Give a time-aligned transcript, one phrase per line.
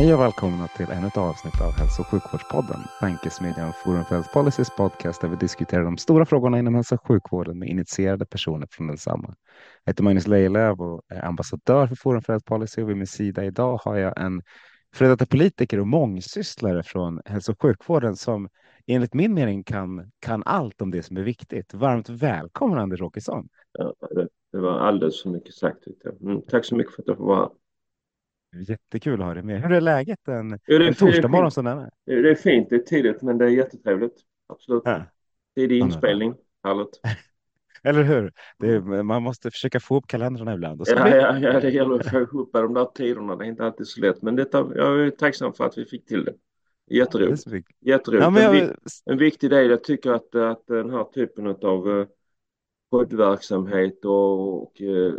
[0.00, 4.30] Hej och välkomna till ännu ett avsnitt av Hälso och sjukvårdspodden, tankesmedjan Forum för Health
[4.30, 8.68] Policies podcast där vi diskuterar de stora frågorna inom hälso och sjukvården med initierade personer
[8.70, 9.34] från densamma.
[9.84, 13.06] Jag heter Magnus Lejelöw och är ambassadör för Forum för Health Policy och vid min
[13.06, 14.42] sida idag har jag en
[14.94, 18.48] före detta politiker och mångsysslare från hälso och sjukvården som
[18.86, 21.74] enligt min mening kan, kan allt om det som är viktigt.
[21.74, 23.48] Varmt välkommen Anders Åkesson.
[23.72, 25.78] Ja, det, det var alldeles för mycket sagt.
[26.20, 27.59] Mm, tack så mycket för att jag får vara här.
[28.52, 29.62] Jättekul att ha dig med.
[29.62, 31.90] Hur är läget en, jo, en torsdag morgon som denna?
[32.06, 34.14] Det är fint, det är tidigt men det är jättetrevligt.
[34.48, 34.82] Absolut.
[34.84, 35.02] Ja.
[35.56, 36.34] Tidig inspelning,
[36.64, 37.00] härligt.
[37.82, 38.32] Eller hur?
[38.64, 40.82] Är, man måste försöka få upp kalendrarna ibland.
[40.86, 43.36] ja, ja, ja, det gäller att få ihop de där tiderna.
[43.36, 44.22] Det är inte alltid så lätt.
[44.22, 46.34] Men detta, jag är tacksam för att vi fick till det.
[46.90, 47.44] Jätteroligt.
[47.80, 48.24] Jätteroligt.
[48.24, 48.58] Ja, jag...
[48.58, 52.06] en, en, viktig del, jag tycker att, att den här typen av uh,
[52.90, 55.14] poddverksamhet och, och uh,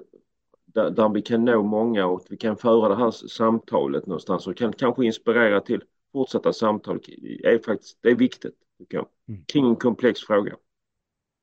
[0.73, 4.58] där, där, vi kan nå många och vi kan föra det här samtalet någonstans och
[4.58, 7.00] kan kanske inspirera till fortsatta samtal
[7.44, 9.45] är faktiskt det är viktigt tycker jag, mm.
[9.45, 10.55] kring en komplex fråga.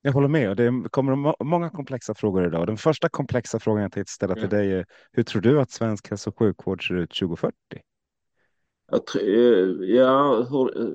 [0.01, 0.57] Jag håller med.
[0.57, 2.67] Det kommer många komplexa frågor idag.
[2.67, 4.49] Den första komplexa frågan jag tänkte ställa till ja.
[4.49, 7.55] dig är hur tror du att svensk hälso och sjukvård ser ut 2040?
[8.91, 10.89] Jag, eh, ja, hur, eh,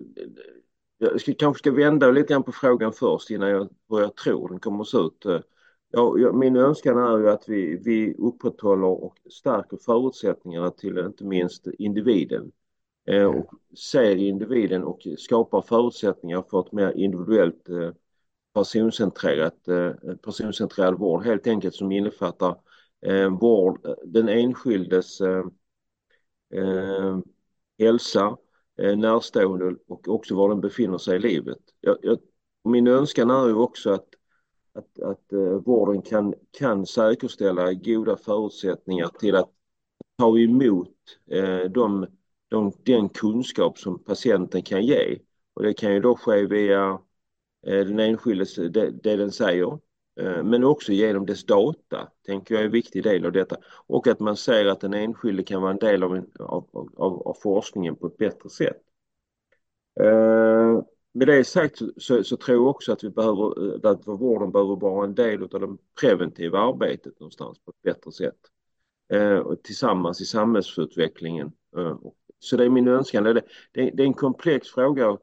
[0.98, 4.48] jag ska, kanske ska vända lite grann på frågan först innan jag, hur jag tror
[4.48, 5.26] den kommer att se ut.
[5.96, 11.66] Ja, min önskan är ju att vi, vi upprätthåller och stärker förutsättningarna till inte minst
[11.78, 12.52] individen
[13.06, 13.36] eh, mm.
[13.36, 17.90] och ser individen och skapar förutsättningar för ett mer individuellt eh,
[18.54, 22.56] personcentrerat, eh, personcentrerad vård helt enkelt som innefattar
[23.06, 25.44] eh, vård, den enskildes eh,
[26.54, 27.18] eh,
[27.78, 28.36] hälsa,
[28.78, 31.60] eh, närstående och också var den befinner sig i livet.
[31.80, 32.18] Jag, jag,
[32.64, 34.08] min önskan är ju också att
[34.74, 39.50] att, att eh, vården kan, kan säkerställa goda förutsättningar till att
[40.18, 40.96] ta emot
[41.30, 42.06] eh, de,
[42.48, 45.18] de, den kunskap som patienten kan ge.
[45.54, 46.98] Och det kan ju då ske via
[47.66, 49.78] eh, den enskildes, det, det den säger,
[50.42, 53.56] men också genom dess data, tänker jag är en viktig del av detta.
[53.86, 57.22] Och att man ser att den enskilde kan vara en del av, en, av, av,
[57.28, 58.80] av forskningen på ett bättre sätt
[61.14, 64.52] med det sagt så, så, så, tror jag också att vi behöver, eh, att vården
[64.52, 68.38] behöver vara en del av det preventiva arbetet någonstans på ett bättre sätt.
[69.12, 71.52] Eh, tillsammans i samhällsutvecklingen.
[71.76, 71.98] Eh,
[72.38, 73.24] så det är min önskan.
[73.24, 73.42] Det, det,
[73.72, 75.18] det är en komplex fråga.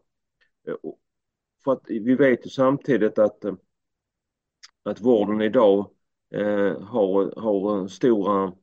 [0.67, 0.75] Eh,
[1.63, 3.53] för att vi vet ju samtidigt att, eh,
[4.83, 5.91] att vården idag
[6.33, 8.53] eh, har, har stora,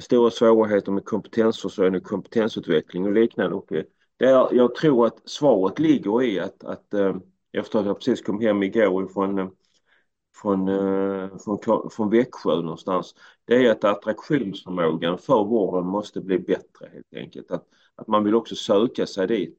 [0.00, 3.56] stora svårigheter med kompetensförsörjning, kompetensutveckling och liknande.
[3.56, 3.72] Och,
[4.18, 7.16] där jag tror att svaret ligger i att, att eh,
[7.52, 13.14] efter att jag precis kom hem igår eh, från, eh, från, från, från Växjö någonstans,
[13.44, 17.50] det är att attraktionsförmågan för vården måste bli bättre helt enkelt.
[17.50, 19.58] Att, att man vill också söka sig dit.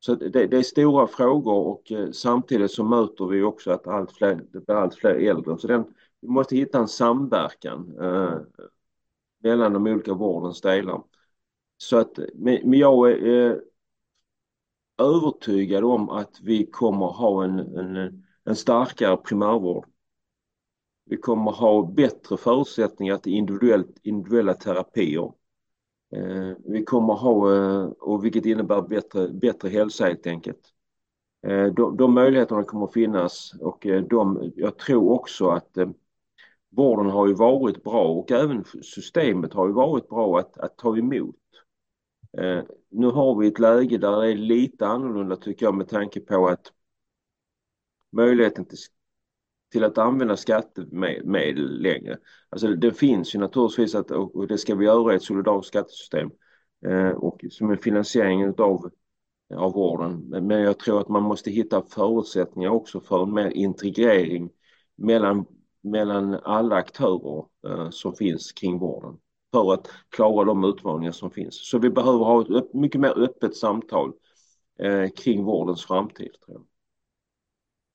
[0.00, 4.12] Så det, det är stora frågor och eh, samtidigt så möter vi också att allt
[4.12, 5.58] fler, det blir allt fler äldre.
[5.58, 5.84] Så den,
[6.20, 8.38] vi måste hitta en samverkan eh,
[9.42, 11.02] mellan de olika vårdens delar.
[11.76, 13.56] Så att, men jag är eh,
[14.98, 19.86] övertygad om att vi kommer ha en, en, en starkare primärvård.
[21.06, 25.32] Vi kommer ha bättre förutsättningar till individuellt, individuella terapier.
[26.16, 30.74] Eh, vi kommer ha, eh, och vilket innebär bättre, bättre hälsa helt enkelt.
[31.46, 35.88] Eh, de, de möjligheterna kommer att finnas och eh, de, jag tror också att eh,
[36.70, 40.96] vården har ju varit bra och även systemet har ju varit bra att, att ta
[40.96, 41.36] emot
[42.38, 46.20] Eh, nu har vi ett läge där det är lite annorlunda tycker jag med tanke
[46.20, 46.72] på att
[48.12, 48.78] möjligheten till,
[49.72, 52.18] till att använda skattemedel längre.
[52.48, 56.30] Alltså det finns ju naturligtvis att, och det ska vi göra i ett solidariskt skattesystem
[56.86, 58.90] eh, och som en finansiering av,
[59.54, 60.28] av vården.
[60.28, 64.50] Men jag tror att man måste hitta förutsättningar också för en mer integrering
[64.96, 65.46] mellan,
[65.82, 69.18] mellan alla aktörer eh, som finns kring vården
[69.54, 71.68] för att klara de utmaningar som finns.
[71.70, 74.12] Så vi behöver ha ett mycket mer öppet samtal
[74.78, 76.32] eh, kring vårdens framtid.
[76.46, 76.64] Tror jag.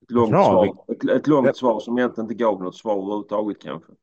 [0.04, 0.46] ett långt, Bra.
[0.46, 1.54] svar, ett, ett långt det...
[1.54, 3.94] svar som egentligen inte gav något svar överhuvudtaget kanske.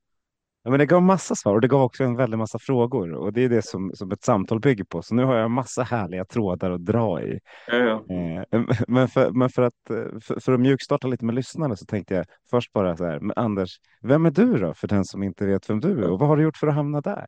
[0.62, 3.32] Ja, men det gav massa svar och det gav också en väldig massa frågor och
[3.32, 5.02] det är det som, som ett samtal bygger på.
[5.02, 7.41] Så nu har jag massa härliga trådar att dra i.
[7.67, 8.14] Ja, ja.
[8.14, 9.75] Eh, men, för, men för att
[10.20, 13.20] för, för att mjukstarta lite med lyssnarna så tänkte jag först bara så här.
[13.20, 13.70] Men Anders,
[14.02, 16.37] vem är du då för den som inte vet vem du är och vad har
[16.37, 17.26] du gjort för att hamna där?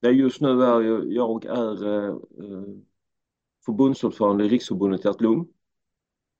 [0.00, 2.62] Det just nu är jag, jag är eh, eh,
[3.64, 5.48] förbundsordförande i Riksförbundet Hjärt-Lung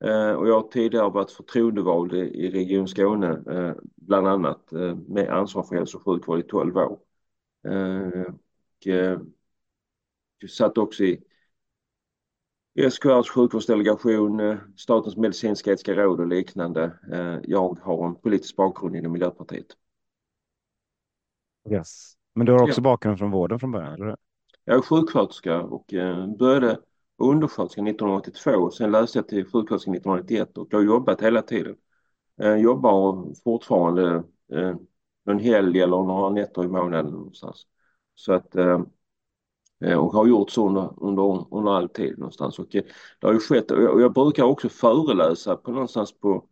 [0.05, 5.29] Eh, och jag har tidigare varit förtroendevald i Region Skåne, eh, bland annat eh, med
[5.29, 6.99] ansvar för hälso och sjukvård i 12 år.
[7.69, 9.21] Eh, och eh,
[10.39, 11.23] jag satt också i
[12.91, 16.99] SKRs sjukvårdsdelegation, Statens medicinsk-etiska råd och liknande.
[17.45, 19.67] Jag har en politisk bakgrund inom Miljöpartiet.
[21.71, 22.20] Yes.
[22.35, 22.82] Men du har också ja.
[22.82, 23.94] bakgrund från vården från början?
[23.94, 24.17] Eller?
[24.65, 25.85] Jag är sjuksköterska och
[26.38, 26.79] började
[27.19, 31.77] undersköterska 1982 och sen läste jag till sjuksköterska 1991 och jag har jobbat hela tiden.
[32.37, 34.77] Jag eh, jobbar fortfarande eh,
[35.27, 37.67] någon helg eller några nätter i månaden någonstans.
[38.15, 38.81] Så att eh,
[39.99, 42.59] och har gjort så under, under, under all tid någonstans.
[42.59, 42.87] Och det
[43.21, 46.44] har ju skett och jag brukar också föreläsa på någonstans på,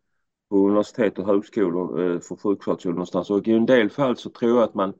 [0.50, 4.62] på universitet och högskolor för sjuksköterskor någonstans och i en del fall så tror jag
[4.62, 4.94] att man Eh,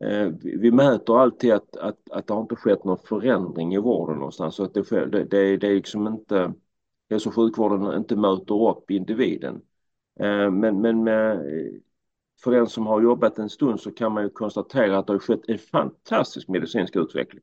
[0.00, 4.16] Eh, vi mäter alltid att, att, att det har inte skett någon förändring i vården
[4.16, 4.54] någonstans.
[4.54, 6.52] Så att det, sker, det, det, det är liksom inte,
[7.10, 9.62] hälso och sjukvården inte möter upp individen.
[10.20, 11.40] Eh, men, men med,
[12.44, 15.20] för den som har jobbat en stund så kan man ju konstatera att det har
[15.20, 17.42] skett en fantastisk medicinsk utveckling.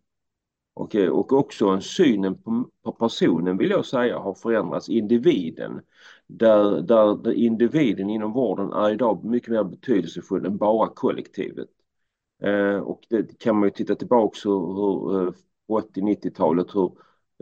[0.74, 5.81] Och, eh, och också synen på, på personen vill jag säga har förändrats, individen.
[6.27, 11.68] Där, där individen inom vården är idag mycket mer betydelsefull än bara kollektivet.
[12.41, 15.33] Eh, och det kan man ju titta tillbaka hur,
[15.67, 16.91] 80-90-talet hur,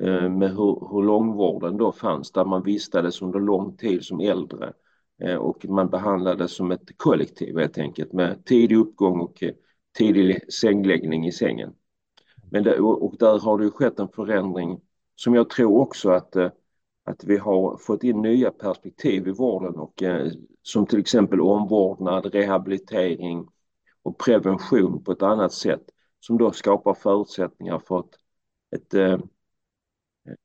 [0.02, 4.20] eh, eh, med hur, hur långvården då fanns där man vistades under lång tid som
[4.20, 4.74] äldre
[5.40, 9.44] och man behandlades som ett kollektiv helt enkelt med tidig uppgång och
[9.98, 11.74] tidig sängläggning i sängen.
[12.52, 14.82] Men det, och där har det ju skett en förändring
[15.16, 16.36] som jag tror också att,
[17.06, 20.04] att vi har fått in nya perspektiv i vården och
[20.62, 23.48] som till exempel omvårdnad, rehabilitering,
[24.10, 25.82] och prevention på ett annat sätt
[26.20, 28.16] som då skapar förutsättningar för ett,
[28.76, 29.20] ett eh,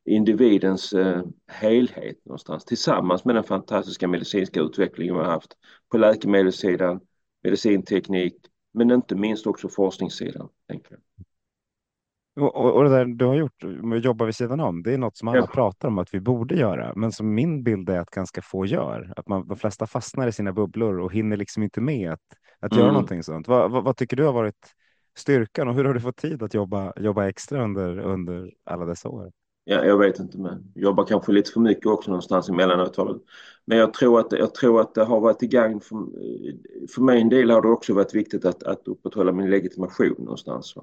[0.04, 5.56] individens eh, helhet någonstans tillsammans med den fantastiska medicinska utvecklingen vi har haft
[5.90, 7.00] på läkemedelssidan,
[7.42, 8.34] medicinteknik
[8.72, 10.48] men inte minst också forskningssidan.
[10.68, 11.00] Tänker jag.
[12.44, 13.64] Och, och, det där du har gjort
[13.94, 15.46] att jobba vid sidan om, det är något som alla ja.
[15.46, 19.12] pratar om att vi borde göra, men som min bild är att ganska få gör.
[19.16, 22.20] Att man, de flesta fastnar i sina bubblor och hinner liksom inte med att,
[22.60, 22.82] att mm.
[22.82, 23.48] göra någonting sånt.
[23.48, 24.74] Vad, vad, vad, tycker du har varit
[25.16, 29.08] styrkan och hur har du fått tid att jobba, jobba extra under, under alla dessa
[29.08, 29.32] år?
[29.66, 32.96] Ja, jag vet inte, men jobbar kanske lite för mycket också någonstans emellanåt.
[33.64, 35.96] Men jag tror att, jag tror att det har varit till gagn för,
[36.94, 40.74] för min del har det också varit viktigt att, att upprätthålla min legitimation någonstans.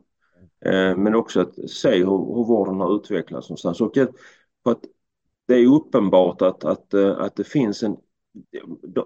[0.65, 3.81] Eh, men också att se hur, hur vården har utvecklats någonstans.
[3.81, 3.93] Och
[4.63, 4.81] för att
[5.47, 7.97] det är uppenbart att, att, att det finns en...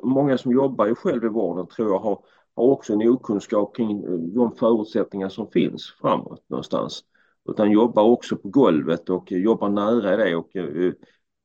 [0.03, 2.19] Många som jobbar ju själv i vården tror jag har,
[2.55, 7.03] har också en okunskap kring eh, de förutsättningar som finns framåt någonstans.
[7.49, 10.93] Utan jobbar också på golvet och eh, jobbar nära det och, eh,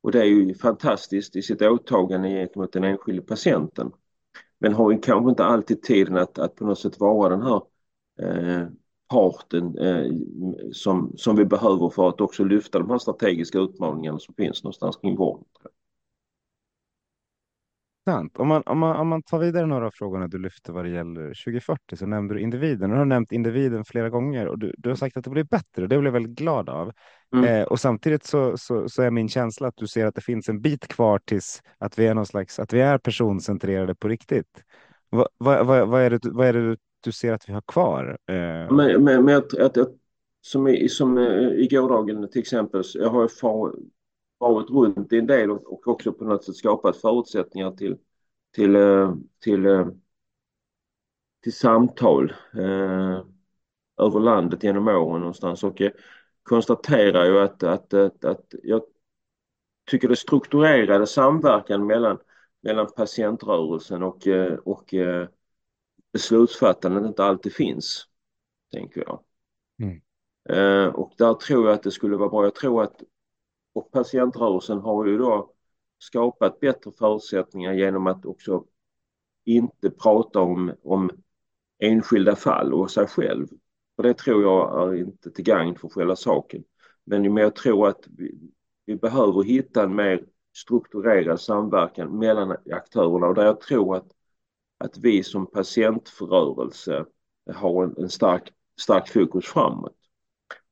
[0.03, 3.93] och det är ju fantastiskt i sitt åtagande gentemot den enskilde patienten.
[4.59, 7.63] Men har ju kanske inte alltid tiden att, att på något sätt vara den här
[8.23, 8.69] eh,
[9.09, 10.13] parten eh,
[10.73, 14.97] som, som vi behöver för att också lyfta de här strategiska utmaningarna som finns någonstans
[14.97, 15.45] kring vården.
[18.05, 18.39] Sant.
[18.39, 20.91] Om man, om, man, om man tar vidare några av frågorna du lyfte vad det
[20.91, 22.91] gäller 2040 så nämnde du individen.
[22.91, 25.83] Du har nämnt individen flera gånger och du, du har sagt att det blir bättre
[25.83, 26.93] och det blev jag väldigt glad av.
[27.35, 27.45] Mm.
[27.45, 30.49] Eh, och samtidigt så, så, så, är min känsla att du ser att det finns
[30.49, 34.65] en bit kvar tills att vi är någon slags, att vi är personcentrerade på riktigt.
[35.11, 38.19] Vad, vad, vad, vad är, det, vad är det du ser att vi har kvar?
[38.29, 38.75] Eh...
[38.77, 39.91] Men, men, men att, att, att,
[40.41, 43.75] som, i, som eh, i gårdagen till exempel, jag har far,
[44.49, 47.99] varit runt i en del och, och också på något sätt skapat förutsättningar till,
[48.55, 49.91] till, eh, till, till,
[51.43, 53.25] till samtal eh,
[53.97, 55.93] över landet genom åren någonstans och eh,
[56.43, 58.83] konstaterar ju att, att, att, att jag
[59.91, 62.19] tycker det strukturerade samverkan mellan,
[62.61, 64.29] mellan patientrörelsen och,
[64.65, 64.95] och
[66.13, 68.07] beslutsfattandet inte alltid finns,
[68.73, 69.21] tänker jag.
[69.83, 70.01] Mm.
[70.49, 72.45] Eh, och där tror jag att det skulle vara bra.
[72.45, 73.03] Jag tror att
[73.73, 75.53] och patientrörelsen har ju då
[75.99, 78.65] skapat bättre förutsättningar genom att också
[79.45, 81.11] inte prata om, om
[81.79, 83.47] enskilda fall och sig själv.
[83.97, 86.65] För det tror jag är inte till gagn för själva saken.
[87.05, 88.39] Men jag tror att vi,
[88.87, 90.25] vi behöver hitta en mer
[90.57, 94.07] strukturerad samverkan mellan aktörerna och där jag tror att,
[94.79, 97.05] att vi som patientrörelse
[97.55, 99.97] har en, en stark, stark fokus framåt.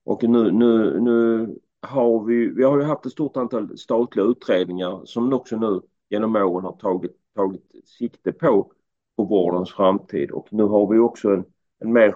[0.05, 1.49] Och nu, nu, nu
[1.81, 5.81] har vi, vi har ju haft ett stort antal statliga utredningar som också nu
[6.11, 8.73] genom åren har tagit, tagit sikte på,
[9.17, 11.45] på vårdens framtid och nu har vi också en,
[11.79, 12.15] en mer,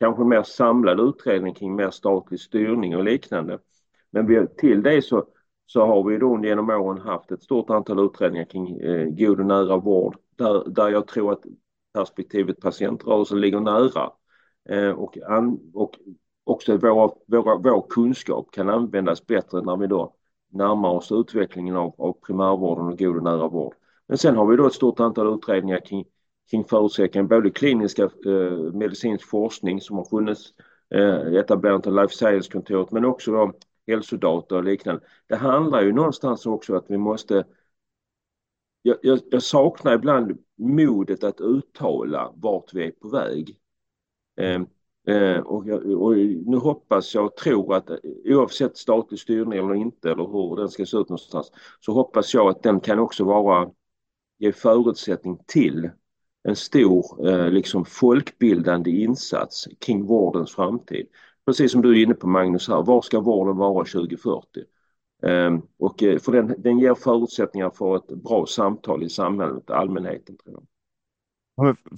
[0.00, 3.58] kanske mer samlad utredning kring mer statlig styrning och liknande.
[4.10, 5.26] Men vi, till det så,
[5.66, 9.46] så har vi då genom åren haft ett stort antal utredningar kring eh, god och
[9.46, 11.42] nära vård där, där jag tror att
[11.92, 14.10] perspektivet patientrörelse ligger nära.
[14.68, 15.98] Eh, och, an, och
[16.44, 20.14] också vår, vår, vår kunskap kan användas bättre när vi då
[20.48, 23.74] närmar oss utvecklingen av, av primärvården och god och nära vård.
[24.06, 26.04] Men sen har vi då ett stort antal utredningar kring,
[26.50, 30.54] kring förutsättningar, både kliniska eh, medicinsk forskning som har funnits,
[30.94, 33.52] eh, etablerandet av life science-kontoret, men också då
[33.86, 35.02] hälsodata och liknande.
[35.26, 37.44] Det handlar ju någonstans också att vi måste
[38.82, 43.58] jag, jag, jag, saknar ibland modet att uttala vart vi är på väg.
[44.36, 44.62] Eh,
[45.06, 45.68] eh, och,
[46.02, 46.16] och,
[46.46, 50.68] nu hoppas jag och tror att eh, oavsett statlig styrning eller inte eller hur den
[50.68, 53.70] ska se ut någonstans så hoppas jag att den kan också vara
[54.38, 55.90] ge förutsättning till
[56.42, 61.06] en stor eh, liksom folkbildande insats kring vårdens framtid.
[61.46, 64.60] Precis som du är inne på Magnus här, var ska vården vara 2040?
[65.22, 70.36] Ehm, eh, och för den, den ger förutsättningar för ett bra samtal i samhället, allmänheten.
[70.36, 70.66] Tror jag.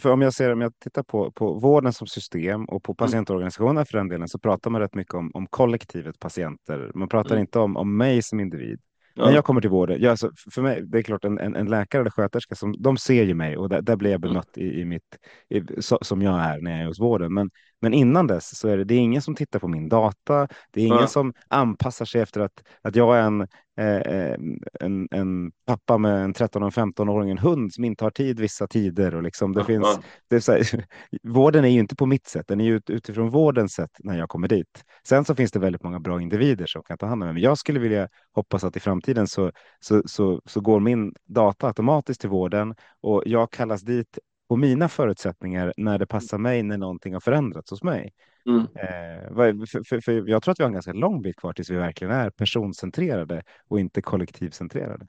[0.01, 2.97] För om jag ser, om jag tittar på, på vården som system och på mm.
[2.97, 6.91] patientorganisationer för den delen så pratar man rätt mycket om, om kollektivet patienter.
[6.95, 7.41] Man pratar mm.
[7.41, 8.81] inte om, om mig som individ.
[9.15, 9.27] Ja.
[9.27, 11.67] När jag kommer till vården, jag, alltså, för mig, det är klart en, en, en,
[11.67, 14.31] läkare eller sköterska, som, de ser ju mig och där, där blir jag mm.
[14.31, 17.35] bemött i, i mitt, i, så, som jag är när jag är hos vården.
[17.35, 17.51] Men,
[17.83, 20.49] men innan dess så är det, det är ingen som tittar på min data.
[20.71, 21.07] Det är ingen ja.
[21.07, 23.41] som anpassar sig efter att, att jag är en,
[23.77, 24.37] eh,
[24.81, 28.67] en, en pappa med en 13 och 15-åring, en hund som inte har tid vissa
[28.67, 29.15] tider.
[29.15, 29.65] Och liksom det ja.
[29.65, 29.99] finns,
[30.31, 30.85] det är så här,
[31.23, 34.29] vården är ju inte på mitt sätt, den är ju utifrån vårdens sätt när jag
[34.29, 34.85] kommer dit.
[35.09, 37.43] Sen så finns det väldigt många bra individer som kan ta hand om mig, men
[37.43, 42.21] jag skulle vilja hoppas att i framtiden så, så, så, så går min data automatiskt
[42.21, 44.19] till vården och jag kallas dit
[44.53, 48.13] på mina förutsättningar när det passar mig när någonting har förändrats hos mig.
[48.47, 48.61] Mm.
[48.61, 49.35] Eh,
[49.67, 51.77] för, för, för, jag tror att vi har en ganska lång bit kvar tills vi
[51.77, 55.07] verkligen är personcentrerade och inte kollektivcentrerade.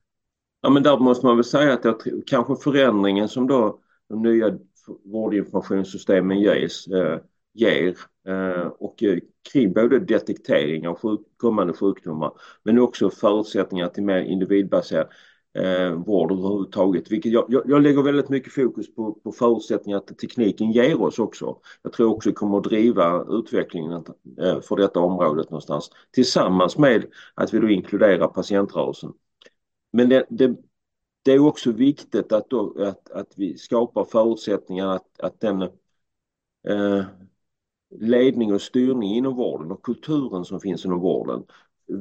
[0.61, 1.95] Ja, men där måste man väl säga att jag,
[2.27, 4.57] kanske förändringen som då de nya
[5.05, 7.19] vårdinformationssystemen ges, eh,
[7.53, 7.95] ger
[8.27, 9.17] eh, och eh,
[9.51, 12.31] kring både detektering av sjuk, kommande sjukdomar
[12.63, 15.07] men också förutsättningar till mer individbaserad
[15.53, 17.11] eh, vård överhuvudtaget.
[17.11, 21.19] Vilket jag, jag, jag, lägger väldigt mycket fokus på, på förutsättningar att tekniken ger oss
[21.19, 21.59] också.
[21.81, 24.03] Jag tror också kommer att driva utvecklingen
[24.41, 29.13] eh, för detta området någonstans tillsammans med att vi då inkluderar patientrörelsen.
[29.91, 30.55] Men det, det,
[31.23, 35.61] det är också viktigt att, då, att, att vi skapar förutsättningar att, att den
[36.67, 37.03] eh,
[37.99, 41.43] ledning och styrning inom vården och kulturen som finns inom vården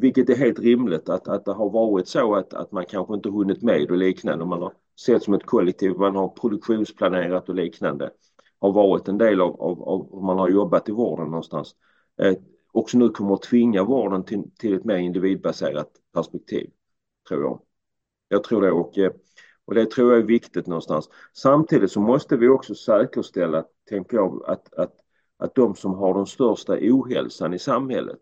[0.00, 3.28] vilket är helt rimligt att, att det har varit så att, att man kanske inte
[3.28, 4.44] hunnit med och liknande.
[4.44, 8.11] Man har sett som ett kollektiv, man har produktionsplanerat och liknande.
[8.61, 11.75] Har varit en del av, av, av hur man har jobbat i vården någonstans.
[12.22, 12.34] Eh,
[12.72, 16.70] också nu kommer att tvinga vården till, till ett mer individbaserat perspektiv,
[17.28, 17.61] tror jag.
[18.28, 19.12] Jag tror det och, eh,
[19.64, 21.08] och det tror jag är viktigt någonstans.
[21.32, 24.94] Samtidigt så måste vi också säkerställa, tänker jag, att, att,
[25.37, 28.20] att de som har den största ohälsan i samhället,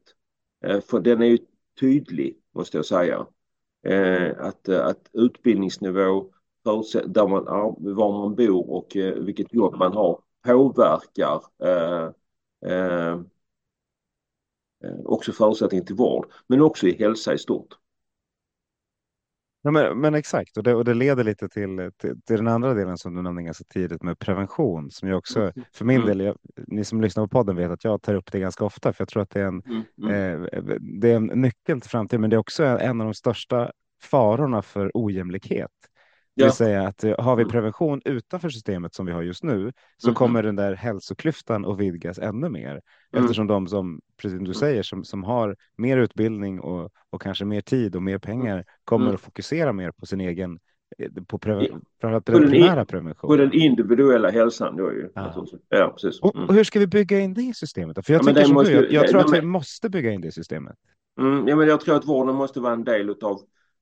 [0.64, 1.38] eh, för den är ju
[1.80, 3.26] tydlig, måste jag säga.
[3.82, 6.32] Eh, att, eh, att utbildningsnivå,
[7.06, 7.44] där man,
[7.94, 11.40] var man bor och eh, vilket jobb man har påverkar
[15.04, 17.74] också förutsättningen till vård, men också i hälsa i stort.
[19.62, 22.74] Ja, men, men exakt, och det, och det leder lite till, till, till, den andra
[22.74, 25.52] delen som du nämnde ganska tidigt med prevention som jag också, mm.
[25.72, 26.08] för min mm.
[26.08, 26.36] del, jag,
[26.66, 29.08] ni som lyssnar på podden vet att jag tar upp det ganska ofta för jag
[29.08, 29.82] tror att det är en, mm.
[30.02, 30.44] mm.
[30.44, 33.72] eh, det är en nyckel till framtiden, men det är också en av de största
[34.02, 35.70] farorna för ojämlikhet.
[36.40, 37.52] Det vill säga att eh, har vi mm.
[37.52, 40.14] prevention utanför systemet som vi har just nu så mm.
[40.14, 42.70] kommer den där hälsoklyftan att vidgas ännu mer.
[42.70, 43.24] Mm.
[43.24, 47.44] Eftersom de som, precis som du säger, som, som har mer utbildning och, och kanske
[47.44, 49.14] mer tid och mer pengar kommer mm.
[49.14, 50.58] att fokusera mer på sin egen
[50.98, 51.68] eh, på, pre,
[52.00, 53.28] på primära prevention.
[53.28, 55.08] På den individuella hälsan då ju.
[55.14, 55.46] Ja.
[55.68, 56.20] ja precis.
[56.20, 58.06] Och, och, hur ska vi bygga in det i systemet?
[58.06, 60.32] För jag, ja, måste, du, jag, jag tror att vi måste bygga in det i
[60.32, 60.76] systemet.
[61.20, 63.40] Mm, ja, men jag tror att vården måste vara en del av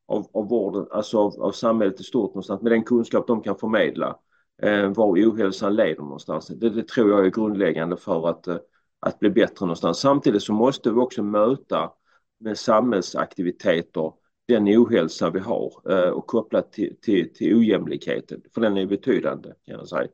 [0.09, 3.57] av, av vården, alltså av, av samhället i stort någonstans, med den kunskap de kan
[3.57, 4.19] förmedla
[4.62, 6.47] eh, var ohälsan leder någonstans.
[6.47, 8.57] Det, det, tror jag är grundläggande för att, eh,
[9.00, 9.99] att bli bättre någonstans.
[9.99, 11.93] Samtidigt så måste vi också möta
[12.41, 14.12] med samhällsaktiviteter
[14.49, 19.49] den ohälsa vi har eh, och kopplat till, till, till ojämlikheten, för den är betydande
[19.49, 20.09] kan jag säga.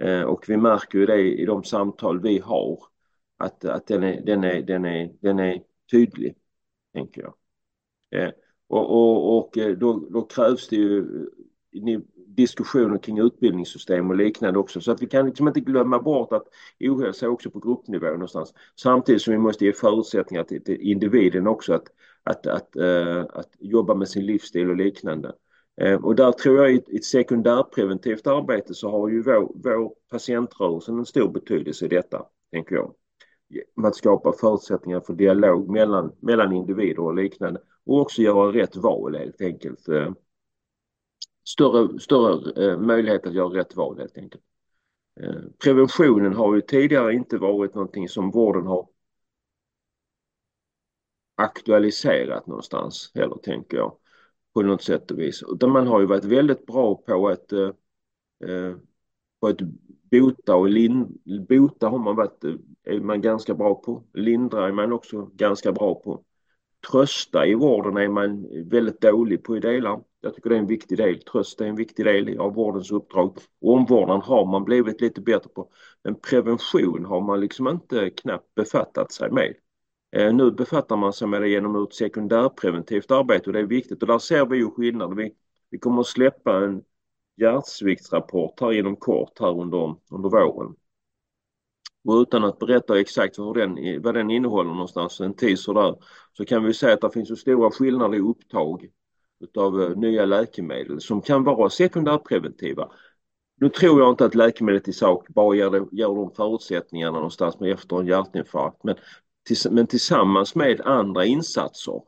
[0.00, 2.78] Eh, och vi märker ju det i de samtal vi har
[3.36, 6.34] att, att den, är, den, är, den, är, den är tydlig,
[6.94, 7.34] tänker jag.
[8.10, 8.30] Eh,
[8.68, 12.00] och, och, och eh, då, då krävs det ju eh,
[12.38, 14.80] diskussioner kring utbildningssystem och liknande också.
[14.80, 16.46] Så att vi kan liksom inte glömma bort att
[16.80, 18.54] ohälsa också på gruppnivå någonstans.
[18.76, 21.86] Samtidigt som vi måste ge förutsättningar till, till individen också att,
[22.22, 25.32] att, att, uh, att jobba med sin livsstil och liknande.
[25.82, 30.92] Uh, och där tror jag i ett sekundärpreventivt arbete så har ju vår, vår patientrörelse
[30.92, 32.22] en stor betydelse i detta,
[32.52, 32.94] tänker jag.
[33.84, 39.16] Att skapa förutsättningar för dialog mellan, mellan individer och liknande och också göra rätt val
[39.16, 39.88] helt enkelt.
[39.88, 40.12] Eh,
[41.48, 44.42] större, större eh, möjlighet att göra rätt val helt enkelt.
[45.20, 48.88] Eh, preventionen har ju tidigare inte varit någonting som vården har
[51.34, 53.96] aktualiserat någonstans heller tänker jag
[54.54, 55.42] på något sätt och vis.
[55.48, 57.70] Utan man har ju varit väldigt bra på att, eh
[59.40, 59.58] på att
[60.10, 61.18] bota och lin,
[61.48, 62.44] bota har man varit,
[62.82, 64.04] är man ganska bra på.
[64.14, 66.24] Lindra är man också ganska bra på.
[66.90, 70.00] Trösta i vården är man väldigt dålig på i delar.
[70.20, 71.22] Jag tycker det är en viktig del.
[71.22, 73.36] Tröst är en viktig del av vårdens uppdrag.
[73.60, 75.70] Omvårdnad har man blivit lite bättre på.
[76.04, 79.54] Men prevention har man liksom inte knappt befattat sig med.
[80.16, 84.02] Eh, nu befattar man sig med det genom ett sekundärpreventivt arbete och det är viktigt
[84.02, 85.16] och där ser vi ju skillnad.
[85.16, 85.34] Vi,
[85.70, 86.82] vi kommer att släppa en
[87.36, 90.74] hjärtsviktsrapport här inom kort här under, under våren.
[92.04, 95.96] Och utan att berätta exakt vad den, vad den innehåller någonstans, en teaser där,
[96.32, 98.88] så kan vi säga att det finns stora skillnader i upptag
[99.40, 102.88] utav eh, nya läkemedel som kan vara sekundärpreventiva.
[103.60, 107.72] Nu tror jag inte att läkemedlet i sak bara ger, ger de förutsättningarna någonstans med
[107.72, 108.96] efter en hjärtinfarkt men,
[109.46, 112.02] tills, men tillsammans med andra insatser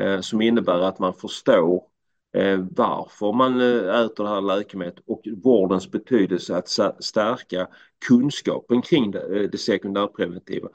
[0.00, 1.89] eh, som innebär att man förstår
[2.32, 6.68] Eh, varför man eh, äter det här läkemedlet och vårdens betydelse att
[7.04, 7.68] stärka
[8.06, 10.68] kunskapen kring det, eh, det sekundärpreventiva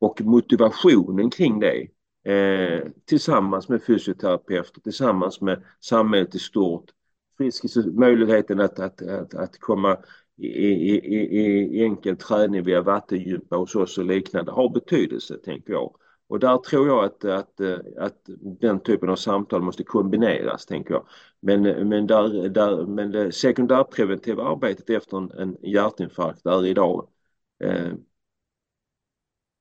[0.00, 1.88] och motivationen kring det
[2.32, 6.90] eh, tillsammans med fysioterapeuter, tillsammans med samhället i stort.
[7.36, 9.98] Friskis, möjligheten att, att, att, att komma
[10.36, 15.72] i, i, i, i enkel träning via vattengympa hos oss och liknande har betydelse, tänker
[15.72, 15.94] jag.
[16.30, 18.20] Och där tror jag att, att, eh, att
[18.60, 21.06] den typen av samtal måste kombineras, tänker jag.
[21.40, 27.08] Men, men, där, där, men det sekundärpreventiva arbetet efter en, en hjärtinfarkt är idag
[27.64, 27.92] eh,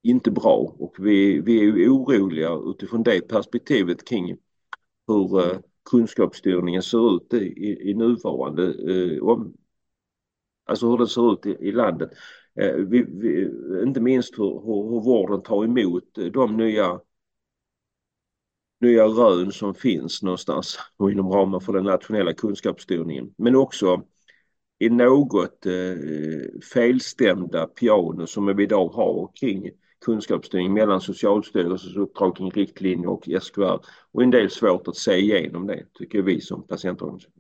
[0.03, 4.38] inte bra och vi, vi är oroliga utifrån det perspektivet kring
[5.08, 5.60] hur eh,
[5.91, 9.53] kunskapsstyrningen ser ut i, i nuvarande, eh, om,
[10.65, 12.10] alltså hur det ser ut i, i landet.
[12.60, 13.50] Eh, vi, vi,
[13.84, 17.00] inte minst hur, hur, hur vården tar emot eh, de nya
[18.82, 23.34] nya rön som finns någonstans och inom ramen för den nationella kunskapsstyrningen.
[23.38, 24.04] Men också
[24.80, 25.72] i något eh,
[26.74, 29.69] felstämda piano som vi idag har kring
[30.06, 33.80] kunskapsstyrning mellan Socialstyrelsens uppdrag kring riktlinjer och SKR
[34.12, 37.38] och en del svårt att se igenom det tycker vi som patientorganisation.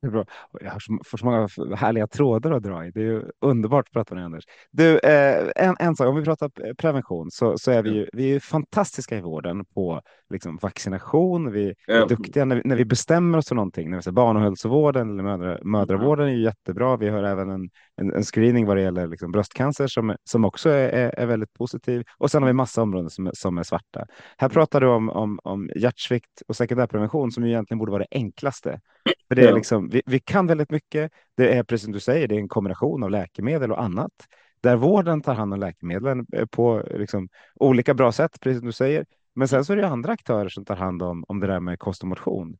[0.00, 0.24] Det är bra.
[0.60, 2.90] Jag har så, så många härliga trådar att dra i.
[2.90, 4.44] Det är ju underbart att prata med dig, Anders.
[4.70, 8.34] Du, eh, en, en sak, om vi pratar prevention så, så är vi ju, vi
[8.34, 11.52] är fantastiska i vården på liksom, vaccination.
[11.52, 13.90] Vi är duktiga när vi, när vi bestämmer oss för någonting.
[13.90, 16.96] När vi säger barnhälsovården eller mödra, mödravården är ju jättebra.
[16.96, 20.70] Vi har även en, en, en screening vad det gäller liksom, bröstcancer som, som också
[20.70, 22.04] är, är, väldigt positiv.
[22.18, 24.06] Och sen har vi massa områden som, som är svarta.
[24.36, 28.80] Här pratar du om, om, om hjärtsvikt och sekundärprevention som egentligen borde vara det enklaste.
[29.28, 31.12] För det är liksom, vi, vi kan väldigt mycket.
[31.36, 34.12] Det är precis som du säger, det är en kombination av läkemedel och annat
[34.60, 38.72] där vården tar hand om läkemedlen eh, på liksom, olika bra sätt, precis som du
[38.72, 39.06] säger.
[39.34, 41.78] Men sen så är det andra aktörer som tar hand om, om det där med
[41.78, 42.56] kost och motion.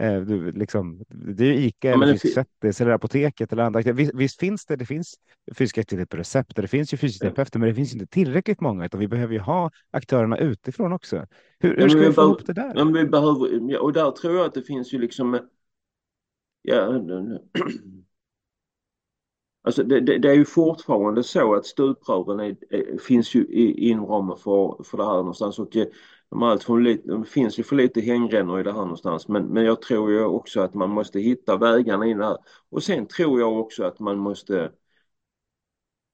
[0.00, 3.92] Eh, du, liksom, det är Ica, ja, eller eller Apoteket eller andra.
[3.92, 5.14] Visst, visst, finns det, det finns
[5.60, 9.08] aktivitet på recept det finns ju fysioterapeuter, men det finns inte tillräckligt många, utan vi
[9.08, 11.26] behöver ju ha aktörerna utifrån också.
[11.58, 12.72] Hur, hur ska vi, vi få ihop det där?
[12.76, 15.38] Ja, vi behöver, och där tror jag att det finns ju liksom
[16.62, 16.92] ja,
[19.62, 23.46] alltså det, det, det, är ju fortfarande så att stuprören är, är, finns ju
[23.76, 25.58] inom ramen för, för det här någonstans.
[25.58, 25.86] Och eh,
[26.30, 29.28] de, allt för lite, det finns ju för lite hängrännor i det här någonstans.
[29.28, 32.36] Men, men jag tror ju också att man måste hitta vägarna in här.
[32.70, 34.72] Och sen tror jag också att man måste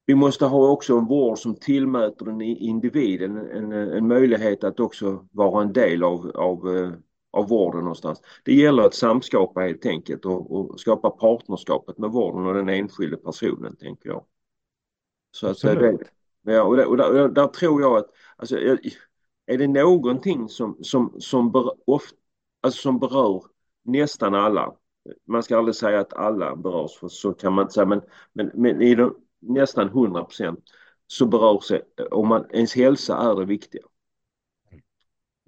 [0.09, 4.79] vi måste ha också en vård som tillmäter den individen en, en, en möjlighet att
[4.79, 6.91] också vara en del av, av eh,
[7.31, 8.21] av vården någonstans.
[8.43, 13.17] Det gäller att samskapa helt enkelt och, och skapa partnerskapet med vården och den enskilde
[13.17, 14.25] personen tänker jag.
[15.31, 15.97] Så att det,
[16.41, 18.57] ja, och, där, och där, där, tror jag att alltså,
[19.45, 22.17] är det någonting som, som, som ber, ofta,
[22.61, 23.43] alltså som berör
[23.83, 24.73] nästan alla.
[25.25, 28.01] Man ska aldrig säga att alla berörs, för så kan man inte säga, men,
[28.33, 30.59] men, men i de, nästan 100 procent
[31.07, 33.83] så berör sig, om man, ens hälsa är det viktiga.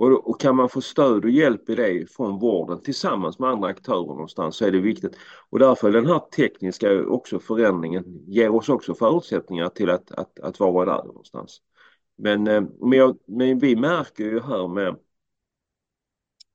[0.01, 3.67] Och, och, kan man få stöd och hjälp i det från vården tillsammans med andra
[3.67, 5.17] aktörer någonstans så är det viktigt.
[5.49, 10.39] Och därför är den här tekniska också förändringen ger oss också förutsättningar till att, att,
[10.39, 11.61] att vara där någonstans.
[12.17, 14.95] Men, eh, men, jag, men vi märker ju här med,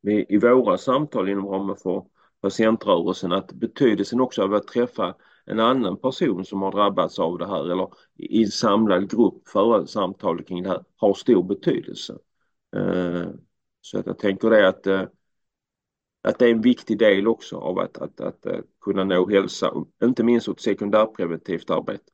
[0.02, 2.04] med i våra samtal inom ramen för
[2.40, 7.46] patientrörelsen att betydelsen också av att träffa en annan person som har drabbats av det
[7.46, 12.18] här eller i en samlad grupp föra samtal kring det här har stor betydelse.
[12.76, 13.28] Eh,
[13.80, 15.02] så att jag tänker det att, eh,
[16.22, 19.72] att det är en viktig del också av att, att, att, att kunna nå hälsa,
[20.02, 22.12] inte minst åt sekundärpreventivt arbete.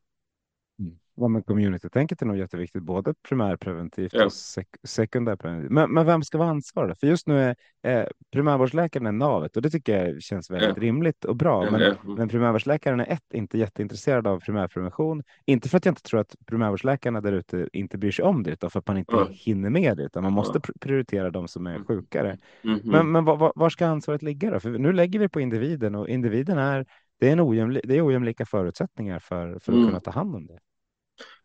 [1.15, 4.25] Ja, men community-tänket är nog jätteviktigt, både primärpreventivt ja.
[4.25, 5.71] och sek sekundärpreventivt.
[5.71, 6.99] Men, men vem ska vara ansvarig?
[6.99, 10.83] För just nu är eh, primärvårdsläkaren är navet och det tycker jag känns väldigt ja.
[10.83, 11.71] rimligt och bra.
[11.71, 15.23] Men, ja, men primärvårdsläkaren är ett, inte jätteintresserad av primärprevention.
[15.47, 18.51] Inte för att jag inte tror att primärvårdsläkarna där ute inte bryr sig om det,
[18.51, 21.75] utan för att man inte hinner med det, utan man måste prioritera de som är
[21.75, 21.87] mm.
[21.87, 22.39] sjukare.
[22.65, 22.91] Mm -hmm.
[22.91, 24.61] Men, men var, var, ska ansvaret ligga då?
[24.61, 26.87] För nu lägger vi på individen och individen är
[27.21, 29.87] det är, en ojämli det är ojämlika förutsättningar för, för att mm.
[29.87, 30.59] kunna ta hand om det.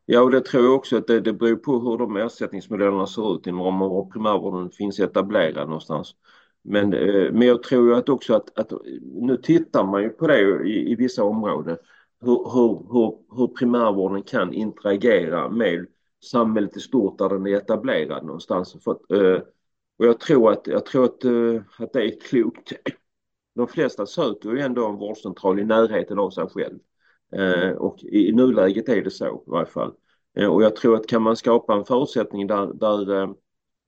[0.09, 3.35] Ja, och det tror jag också att det, det beror på hur de ersättningsmodellerna ser
[3.35, 6.15] ut inom var primärvården finns etablerad någonstans.
[6.63, 10.27] Men, eh, men jag tror ju att också att, att nu tittar man ju på
[10.27, 11.77] det i, i vissa områden
[12.21, 15.85] hur, hur, hur, hur primärvården kan interagera med
[16.23, 18.75] samhället i stort där den är etablerad någonstans.
[18.83, 19.41] För, eh,
[19.97, 22.73] och jag tror att, jag tror att, eh, att det är klokt.
[23.55, 26.79] De flesta söker ju ändå en vårdcentral i närheten av sig själv.
[27.35, 29.93] Eh, och i nuläget är det så i varje fall.
[30.37, 33.29] Eh, och jag tror att kan man skapa en förutsättning där, där, eh,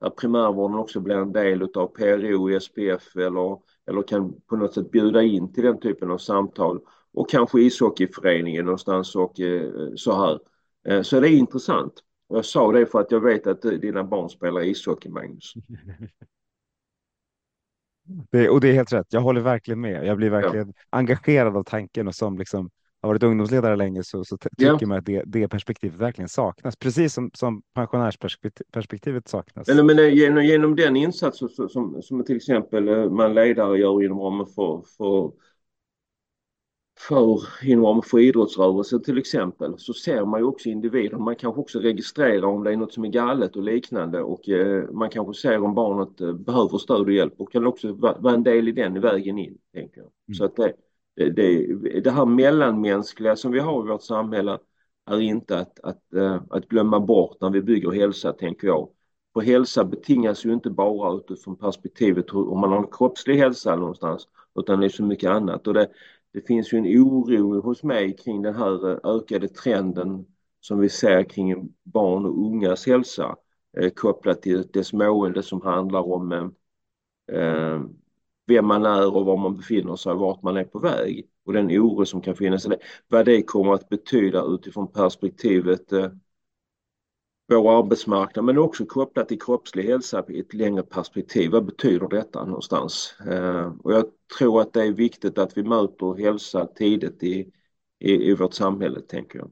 [0.02, 3.58] där primärvården också blir en del av PRO, SPF eller,
[3.90, 6.80] eller kan på något sätt bjuda in till den typen av samtal
[7.14, 9.34] och kanske ishockeyföreningen någonstans och
[9.96, 10.40] så här.
[11.04, 11.94] Så är det intressant.
[12.28, 15.54] Jag sa det för att jag vet att dina barn spelar ishockey, Magnus.
[18.32, 19.14] Det, och det är helt rätt.
[19.14, 20.06] Jag håller verkligen med.
[20.06, 20.84] Jag blir verkligen ja.
[20.90, 22.70] engagerad av tanken och som liksom
[23.02, 24.88] har varit ungdomsledare länge så, så tycker ja.
[24.88, 29.68] man att det, det perspektivet verkligen saknas, precis som, som pensionärsperspektivet saknas.
[29.68, 34.04] Men, men genom, genom den insats som, som, som till exempel eh, man ledare gör
[34.04, 35.32] inom ramen för, för,
[37.00, 41.18] för, inom ramen för idrottsrörelsen till exempel så ser man ju också individer.
[41.18, 44.92] Man kanske också registrerar om det är något som är galet och liknande och eh,
[44.92, 48.34] man kanske ser om barnet eh, behöver stöd och hjälp och kan också vara, vara
[48.34, 49.58] en del i den vägen in.
[49.74, 50.10] Tänker jag.
[50.28, 50.36] Mm.
[50.36, 50.74] Så att det,
[51.20, 51.66] Eh, det,
[52.04, 54.60] det här mellanmänskliga som vi har i vårt samhälle
[55.06, 58.90] är inte att, att, eh, att glömma bort när vi bygger hälsa, tänker jag.
[59.34, 64.28] För hälsa betingas ju inte bara utifrån perspektivet om man har en kroppslig hälsa någonstans,
[64.60, 65.68] utan det är så mycket annat.
[65.68, 65.90] Och det,
[66.34, 70.26] det finns ju en oro hos mig kring den här eh, ökade trenden
[70.60, 73.36] som vi ser kring barn och ungas hälsa
[73.78, 76.32] eh, kopplat till dess mående som handlar om
[77.32, 77.82] eh,
[78.50, 81.54] vem man är och var man befinner sig och vart man är på väg och
[81.54, 82.68] den oro som kan finnas.
[83.08, 86.10] Vad det kommer att betyda utifrån perspektivet eh,
[87.50, 91.52] vår arbetsmarknad men också kopplat till kroppslig hälsa i ett längre perspektiv.
[91.52, 93.16] Vad betyder detta någonstans?
[93.28, 94.06] Eh, och jag
[94.38, 97.52] tror att det är viktigt att vi möter hälsa tidigt i,
[98.00, 99.52] i, i vårt samhälle, tänker jag.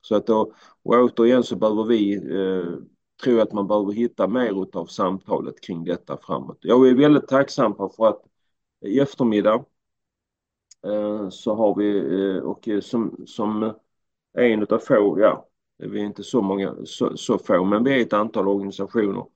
[0.00, 4.28] Så att då, och återigen så behöver vi eh, tror jag att man behöver hitta
[4.28, 6.58] mer av samtalet kring detta framåt.
[6.60, 8.22] Jag är väldigt tacksam för att
[8.84, 9.64] i eftermiddag
[10.86, 13.74] eh, så har vi, eh, och eh, som, som
[14.38, 15.48] en av få, ja,
[15.78, 19.26] vi är inte så många, så, så få, men vi är ett antal organisationer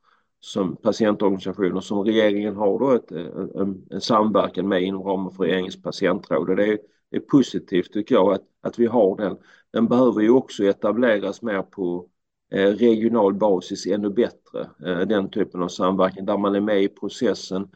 [0.41, 5.83] som patientorganisationer som regeringen har då ett, en, en samverkan med inom ramen för regeringens
[5.83, 6.51] patientråd.
[6.51, 6.79] Och det är,
[7.11, 9.37] är positivt tycker jag att, att vi har den.
[9.71, 12.09] Den behöver ju också etableras mer på
[12.51, 14.71] Eh, regional basis ännu bättre.
[14.87, 17.69] Eh, den typen av samverkan där man är med i processen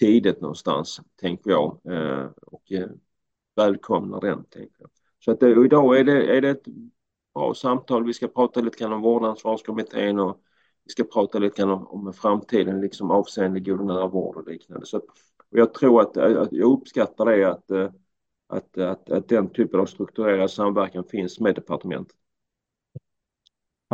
[0.00, 1.80] tidigt någonstans, tänker jag.
[1.84, 2.72] Eh, och
[3.56, 4.90] välkomnar den, tänker jag.
[5.24, 6.64] Så att idag är det, är det ett
[7.34, 8.04] bra samtal.
[8.04, 10.40] Vi ska prata lite grann om vårdansvarskommittén och
[10.84, 14.86] vi ska prata lite grann om, om framtiden liksom avseende god nära vård och liknande.
[14.86, 17.70] Så, och jag tror att, att jag uppskattar det att,
[18.48, 22.16] att, att, att den typen av strukturerad samverkan finns med departementet.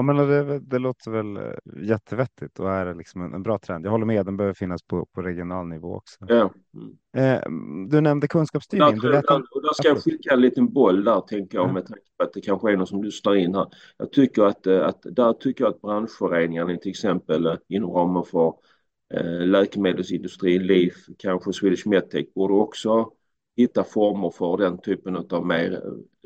[0.00, 3.86] Ja, men det, det låter väl eh, jättevettigt och är liksom en, en, bra trend.
[3.86, 6.18] Jag håller med, den behöver finnas på, på regional nivå också.
[6.28, 6.52] Ja.
[7.16, 7.40] Eh,
[7.88, 9.00] du nämnde kunskapsstyrning.
[9.00, 12.02] Där, där, och där ska jag skicka en liten boll där, tänker jag, med tanke
[12.18, 13.66] på att det kanske är någon som lyssnar in här.
[13.96, 18.54] Jag tycker att, eh, att där tycker jag att branschföreningarna till exempel inom ramen för
[19.14, 23.10] eh, läkemedelsindustrin, LIF, kanske Swedish Medtech borde också
[23.56, 25.82] hitta former för den typen av mer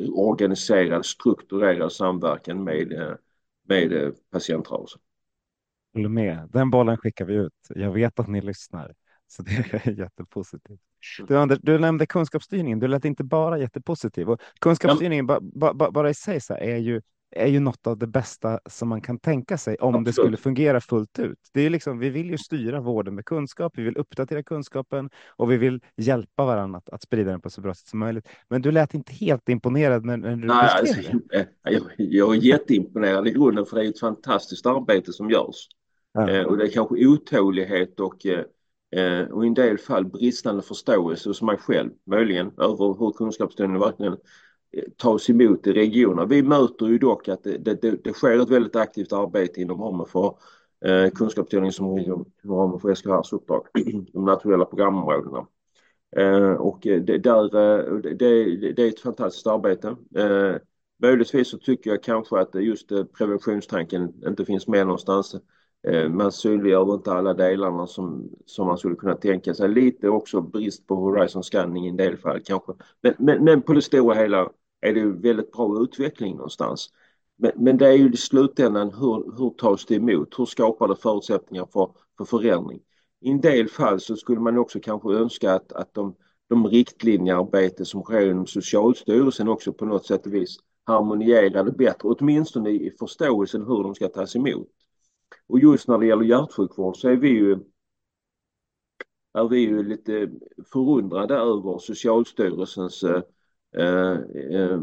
[0.09, 3.17] organiserad, strukturerad samverkan med,
[3.65, 5.01] med patientrörelsen.
[5.95, 6.49] Håller med.
[6.53, 7.53] Den bollen skickar vi ut.
[7.69, 8.95] Jag vet att ni lyssnar,
[9.27, 10.81] så det är jättepositivt.
[11.29, 12.79] Du, Anders, du nämnde kunskapsstyrningen.
[12.79, 15.41] Du lät inte bara jättepositiv och kunskapsstyrningen ja.
[15.41, 18.89] ba, ba, bara i sig så är ju är ju något av det bästa som
[18.89, 20.07] man kan tänka sig om Absolut.
[20.07, 21.39] det skulle fungera fullt ut.
[21.53, 25.51] Det är liksom, vi vill ju styra vården med kunskap, vi vill uppdatera kunskapen och
[25.51, 28.29] vi vill hjälpa varandra att, att sprida den på så bra sätt som möjligt.
[28.49, 31.01] Men du lät inte helt imponerad när, när du Nej, alltså,
[31.63, 35.69] jag, jag är jätteimponerad i grunden för det är ett fantastiskt arbete som görs.
[36.13, 36.31] Ja.
[36.31, 41.29] Eh, och det är kanske otålighet och, eh, och i en del fall bristande förståelse
[41.29, 44.17] hos mig själv möjligen över hur kunskapsstyrningen verkligen
[44.77, 46.25] Eh, tas emot i regionerna.
[46.27, 50.07] Vi möter ju dock att det, det, det sker ett väldigt aktivt arbete inom ramen
[50.07, 50.37] för
[50.85, 53.67] eh, kunskapsdelning som inom ramen för SKRs uppdrag,
[54.13, 55.47] de nationella programområdena.
[56.17, 58.15] Eh, och eh, det, där, eh, det,
[58.73, 59.97] det, är ett fantastiskt arbete.
[60.17, 60.57] Eh,
[61.03, 65.37] möjligtvis så tycker jag kanske att just preventionstanken inte finns med någonstans.
[65.89, 69.69] Eh, man synliggör inte alla delarna som, som man skulle kunna tänka sig.
[69.69, 72.73] Lite också brist på horizon scanning i en del fall kanske.
[73.01, 74.51] Men, men, men på det stora hela
[74.85, 76.91] är det väldigt bra utveckling någonstans.
[77.37, 80.39] Men, men det är ju i slutändan hur, hur tas det emot?
[80.39, 82.81] Hur skapar det förutsättningar för, för förändring?
[83.21, 86.15] I en del fall så skulle man också kanske önska att, att de,
[86.49, 92.71] de riktlinjearbete som sker inom Socialstyrelsen också på något sätt och vis harmonierade bättre, åtminstone
[92.71, 94.69] i förståelsen hur de ska tas emot.
[95.47, 97.59] Och just när det gäller hjärtsjukvård så är vi ju
[99.39, 100.31] är vi ju lite
[100.73, 103.23] förundrade över Socialstyrelsens eh,
[103.75, 104.19] Eh,
[104.61, 104.81] eh,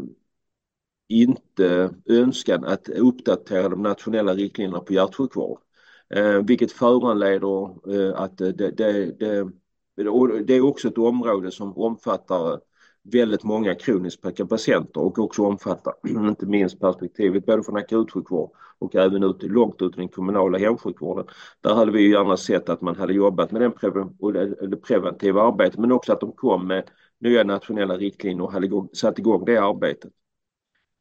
[1.08, 5.58] inte önskan att uppdatera de nationella riktlinjerna på hjärtsjukvård.
[6.14, 9.48] Eh, vilket föranleder eh, att det, det, det,
[10.44, 12.60] det är också ett område som omfattar
[13.02, 15.94] väldigt många kroniska patienter och också omfattar
[16.28, 21.26] inte minst perspektivet både från akutsjukvård och även ut, långt ut i den kommunala hemsjukvården.
[21.60, 23.72] Där hade vi gärna sett att man hade jobbat med den
[24.70, 26.84] det preventiva arbetet men också att de kom med
[27.22, 30.12] nya nationella riktlinjer och hade satt igång det arbetet.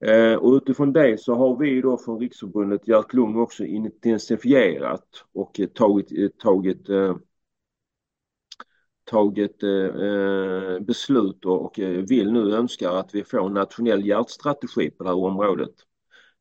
[0.06, 6.40] Eh, och utifrån det så har vi då från Riksförbundet Hjärt-Lung också intensifierat och tagit,
[6.40, 7.16] tagit, eh,
[9.04, 15.04] tagit eh, beslut och eh, vill nu önska att vi får en nationell hjärtstrategi på
[15.04, 15.74] det här området.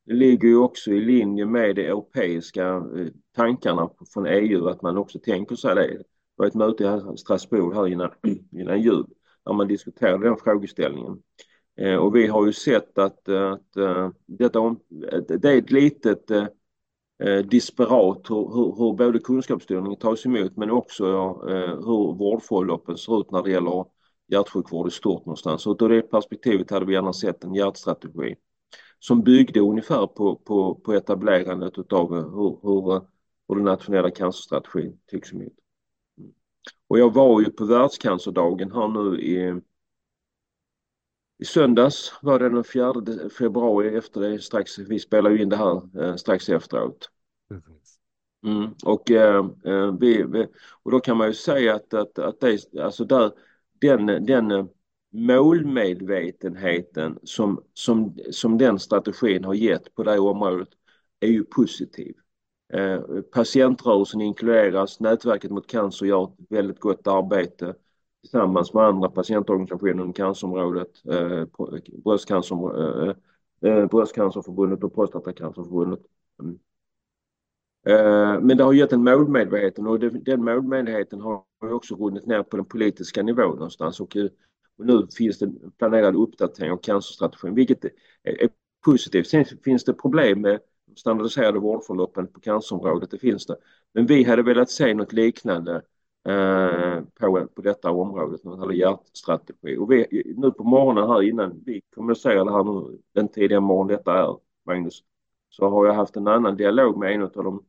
[0.06, 4.96] Det ligger ju också i linje med de europeiska eh, tankarna från EU att man
[4.96, 5.88] också tänker sig det.
[5.88, 6.04] Det
[6.36, 8.10] var ett möte i Strasbourg här innan,
[8.52, 9.06] innan jul
[9.46, 11.22] när man diskuterade den frågeställningen.
[11.81, 14.76] Eh, och vi har ju sett att, att eh, detta,
[15.38, 16.46] det är ett litet eh,
[17.44, 21.05] disparat hur, hur, hur både kunskapsstyrningen tas emot men också
[21.85, 23.85] hur vårdförloppen ser ut när det gäller
[24.29, 25.66] hjärtsjukvård i stort någonstans.
[25.66, 28.35] Och ur det perspektivet hade vi gärna sett en hjärtstrategi
[28.98, 33.03] som byggde ungefär på, på, på etablerandet av hur, hur,
[33.48, 35.53] hur den nationella cancerstrategin tycks emot.
[36.88, 39.60] Och jag var ju på världscancerdagen här nu i,
[41.38, 42.94] i söndags var det den 4
[43.38, 47.10] februari efter det strax, vi spelar ju in det här eh, strax efteråt.
[48.46, 50.46] Mm, och, eh, eh, vi, vi,
[50.82, 53.32] och då kan man ju säga att, att, att det, alltså där,
[53.80, 54.68] den, den
[55.12, 60.68] målmedvetenheten som, som, som den strategin har gett på det området
[61.20, 62.14] är ju positiv.
[62.72, 63.00] Eh,
[63.33, 67.74] patientrörelsen inkluderas, nätverket mot cancer gör ett väldigt gott arbete
[68.20, 71.44] tillsammans med andra patientorganisationer inom cancerområdet, eh,
[72.04, 73.14] bröstcancer, eh,
[73.70, 76.00] eh, Bröstcancerförbundet och Prostatacancerförbundet.
[76.42, 76.59] Mm.
[77.87, 82.42] Eh, men det har gett en målmedveten och det, den målmedveten har också runnit ner
[82.42, 84.28] på den politiska nivån någonstans och, eh,
[84.78, 87.85] och nu finns det planerad uppdatering av cancerstrategin vilket
[88.22, 88.48] är
[88.85, 89.26] positivt.
[89.26, 90.61] Sen finns det problem med
[90.96, 93.57] standardiserade vårdförloppen på cancerområdet, det finns det.
[93.94, 95.83] Men vi hade velat se något liknande
[96.29, 99.76] eh, på, på detta området när det gäller hjärtstrategi.
[99.76, 103.87] Och vi, nu på morgonen här innan vi kommunicerar det här nu, den tidiga morgon
[103.87, 105.03] detta är, Magnus,
[105.48, 107.64] så har jag haft en annan dialog med en av de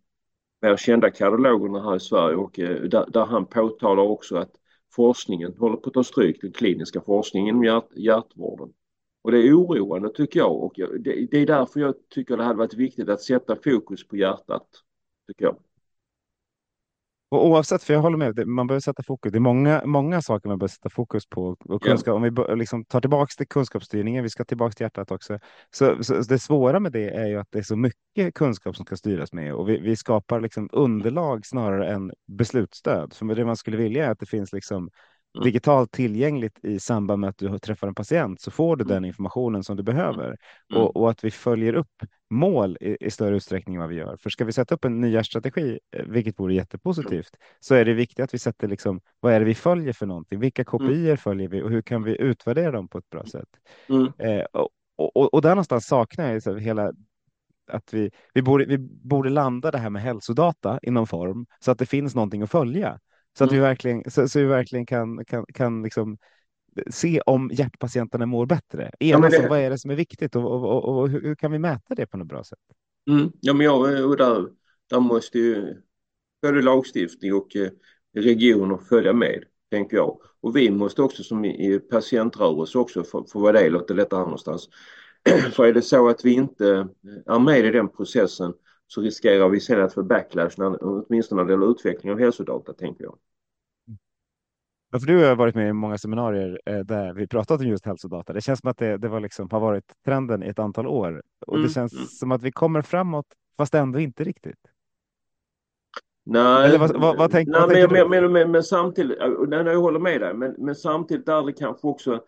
[0.62, 4.52] mer kända kardiologerna här i Sverige och eh, där, där, han påtalar också att
[4.96, 8.74] forskningen håller på att ta stryk, den kliniska forskningen inom hjärt, hjärtvården.
[9.22, 12.58] Och det är oroande tycker jag och det, det är därför jag tycker det hade
[12.60, 14.68] varit viktigt att sätta fokus på hjärtat.
[15.28, 15.58] Tycker jag.
[17.32, 19.32] Och oavsett, för jag håller med, man behöver sätta fokus.
[19.32, 21.58] Det är många, många saker man behöver sätta fokus på.
[21.66, 22.16] Och kunskap, yeah.
[22.16, 25.40] Om vi liksom tar tillbaka till kunskapsstyrningen, vi ska tillbaka till hjärtat också.
[25.72, 28.86] Så, så, det svåra med det är ju att det är så mycket kunskap som
[28.86, 33.14] ska styras med och vi, vi skapar liksom underlag snarare än beslutsstöd.
[33.14, 34.90] För det man skulle vilja är att det finns liksom.
[35.44, 38.94] Digitalt tillgängligt i samband med att du träffar en patient så får du mm.
[38.94, 40.82] den informationen som du behöver mm.
[40.82, 44.18] och, och, att vi följer upp mål i, i, större utsträckning än vad vi gör.
[44.18, 47.94] För ska vi sätta upp en nya strategi, eh, vilket vore jättepositivt, så är det
[47.94, 50.40] viktigt att vi sätter liksom vad är det vi följer för någonting?
[50.40, 51.18] Vilka kopior mm.
[51.18, 53.50] följer vi och hur kan vi utvärdera dem på ett bra sätt?
[53.90, 54.12] Mm.
[54.18, 54.70] Eh, och,
[55.16, 56.92] och, och där någonstans saknar jag så hela
[57.72, 61.72] att vi, vi, borde, vi borde landa det här med hälsodata i någon form så
[61.72, 63.00] att det finns någonting att följa.
[63.38, 63.70] Så att vi mm.
[63.70, 66.18] verkligen, så, så, vi verkligen kan, kan, kan liksom
[66.90, 68.92] se om hjärtpatienterna mår bättre.
[69.00, 69.48] Ja, det...
[69.50, 72.06] vad är det som är viktigt och, och, och, och, hur kan vi mäta det
[72.06, 72.60] på något bra sätt?
[73.10, 73.32] Mm.
[73.40, 74.48] Ja, men jag, och där,
[74.90, 75.82] där måste ju
[76.42, 77.70] både lagstiftning och eh,
[78.16, 80.18] regioner följa med, tänker jag.
[80.42, 84.20] Och vi måste också som i, patientrörelse också få, få vara del av det detta
[84.20, 84.70] någonstans.
[85.54, 86.88] För är det så att vi inte
[87.26, 88.54] är med i den processen
[88.94, 92.74] så riskerar vi sen att få backlash, när, åtminstone när det gäller utveckling av hälsodata,
[92.74, 93.18] tänker jag.
[94.92, 97.86] Ja, för du har varit med i många seminarier eh, där vi pratat om just
[97.86, 98.34] hälsodata.
[98.34, 101.24] Det känns som att det, det var liksom, har varit trenden i ett antal år
[101.48, 101.68] och mm.
[101.68, 102.06] det känns mm.
[102.06, 103.26] som att vi kommer framåt,
[103.58, 104.60] fast ändå inte riktigt.
[106.24, 110.22] Nej, vad, vad, vad tänk, nej men, men, men, men, samtidigt, nej, jag håller med
[110.22, 112.24] dig, men, men samtidigt är det kanske också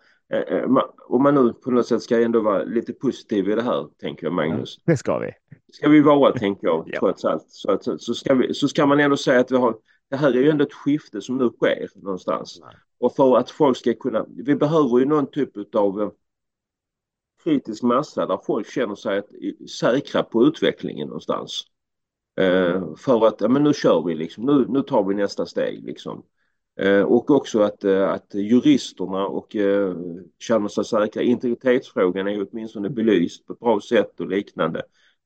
[1.08, 4.26] om man nu på något sätt ska ändå vara lite positiv i det här, tänker
[4.26, 4.80] jag Magnus.
[4.86, 5.32] Det ska vi.
[5.72, 7.00] ska vi vara, tänker jag, ja.
[7.00, 7.46] trots allt.
[7.48, 9.76] Så, att, så, ska vi, så ska man ändå säga att vi har,
[10.10, 12.60] det här är ju ändå ett skifte som nu sker någonstans.
[12.62, 12.76] Nej.
[13.00, 16.10] Och för att folk ska kunna, vi behöver ju någon typ av eh,
[17.44, 19.30] kritisk massa där folk känner sig att,
[19.70, 21.64] säkra på utvecklingen någonstans.
[22.40, 25.84] Eh, för att, ja men nu kör vi liksom, nu, nu tar vi nästa steg
[25.84, 26.24] liksom.
[26.76, 29.96] Eh, och också att, eh, att juristerna och eh,
[30.40, 31.22] känner sig säkra.
[31.22, 34.84] Integritetsfrågan är åtminstone belyst på ett bra sätt och liknande.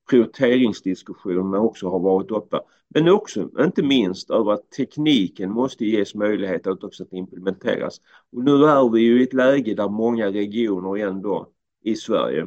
[0.09, 2.59] Prioriteringsdiskussionerna också har varit uppe.
[2.89, 8.01] Men också, inte minst, över att tekniken måste ges möjlighet att också implementeras.
[8.31, 11.51] Och nu är vi ju i ett läge där många regioner ändå
[11.83, 12.41] i Sverige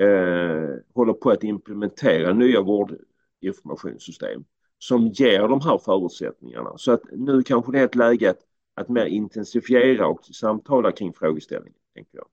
[0.00, 4.44] eh, håller på att implementera nya vårdinformationssystem
[4.78, 6.72] som ger de här förutsättningarna.
[6.76, 8.38] Så att nu kanske det är ett läge att,
[8.74, 12.26] att mer intensifiera och samtala kring frågeställningen, tänker jag.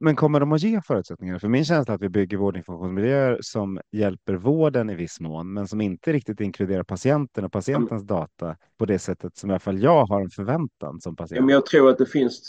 [0.00, 1.38] Men kommer de att ge förutsättningar?
[1.38, 5.68] För min känsla är att vi bygger vårdinformationsmiljöer som hjälper vården i viss mån, men
[5.68, 9.82] som inte riktigt inkluderar patienten och patientens data på det sättet som i alla fall
[9.82, 11.36] jag har en förväntan som patient.
[11.36, 12.48] Ja, men jag tror att det finns,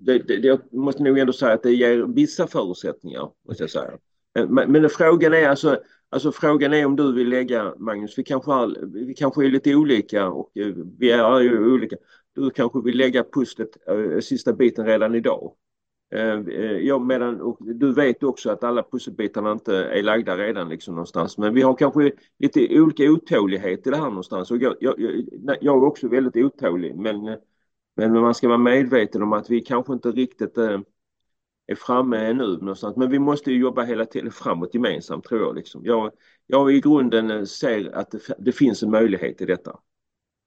[0.00, 3.70] det, det, det, jag måste nog ändå säga att det ger vissa förutsättningar, måste jag
[3.70, 3.90] säga.
[4.48, 5.78] Men, men frågan är alltså,
[6.12, 9.74] Alltså frågan är om du vill lägga, Magnus, vi kanske, är, vi kanske är lite
[9.74, 11.96] olika och eh, vi är ju olika.
[12.34, 15.52] Du kanske vill lägga pusslet, eh, sista biten redan idag.
[16.14, 20.94] Eh, ja, medan, och du vet också att alla pusselbitarna inte är lagda redan liksom
[20.94, 21.38] någonstans.
[21.38, 24.50] Men vi har kanske lite olika otålighet i det här någonstans.
[24.50, 24.94] Och jag, jag,
[25.60, 27.36] jag är också väldigt otålig men,
[27.96, 30.80] men man ska vara medveten om att vi kanske inte riktigt äh,
[31.70, 32.96] är framme nu någonstans.
[32.96, 35.54] Men vi måste ju jobba hela tiden framåt gemensamt tror jag.
[35.54, 35.82] Liksom.
[35.84, 36.10] Jag,
[36.46, 39.78] jag i grunden eh, ser att det, det finns en möjlighet i detta.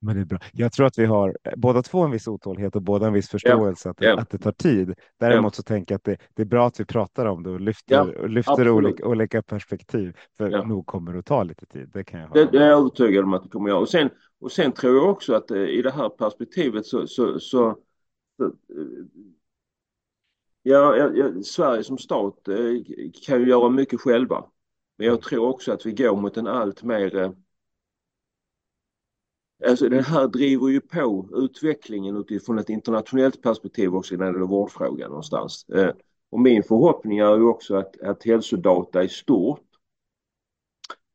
[0.02, 0.40] Men det är bra.
[0.54, 3.30] Jag tror att vi har eh, båda två en viss otålighet och båda en viss
[3.30, 4.20] förståelse ja, att, det, ja.
[4.20, 4.94] att det tar tid.
[5.20, 5.56] Däremot ja.
[5.56, 8.18] så tänker jag att det, det, är bra att vi pratar om det och lyfter,
[8.18, 10.18] och lyfter olika, olika, perspektiv.
[10.38, 10.64] För ja.
[10.64, 11.90] nog kommer det att ta lite tid.
[11.94, 13.82] Det, kan jag det, det är jag övertygad om att det kommer att göra.
[13.82, 14.10] Och sen,
[14.42, 17.78] och sen tror jag också att eh, i det här perspektivet så, så, så,
[18.38, 18.52] så
[20.64, 22.56] Ja, ja, ja, Sverige som stat eh,
[23.26, 24.46] kan ju göra mycket själva.
[24.98, 27.16] Men jag tror också att vi går mot en allt mer...
[27.16, 27.32] Eh,
[29.68, 34.48] alltså det här driver ju på utvecklingen utifrån ett internationellt perspektiv också när det gäller
[34.48, 35.70] vårdfrågan någonstans.
[35.70, 35.92] Eh,
[36.30, 39.73] och min förhoppning är ju också att, att hälsodata i stort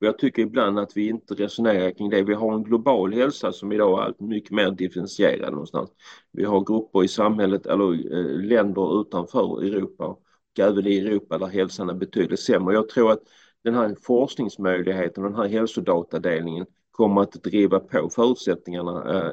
[0.00, 2.22] och jag tycker ibland att vi inte resonerar kring det.
[2.22, 5.90] Vi har en global hälsa som idag är allt mycket mer differentierad någonstans.
[6.32, 10.22] Vi har grupper i samhället eller eh, länder utanför Europa och
[10.58, 12.74] även i Europa där hälsan är betydligt sämre.
[12.74, 13.22] Jag tror att
[13.64, 19.32] den här forskningsmöjligheten och den här hälsodatadelningen kommer att driva på förutsättningarna, eh,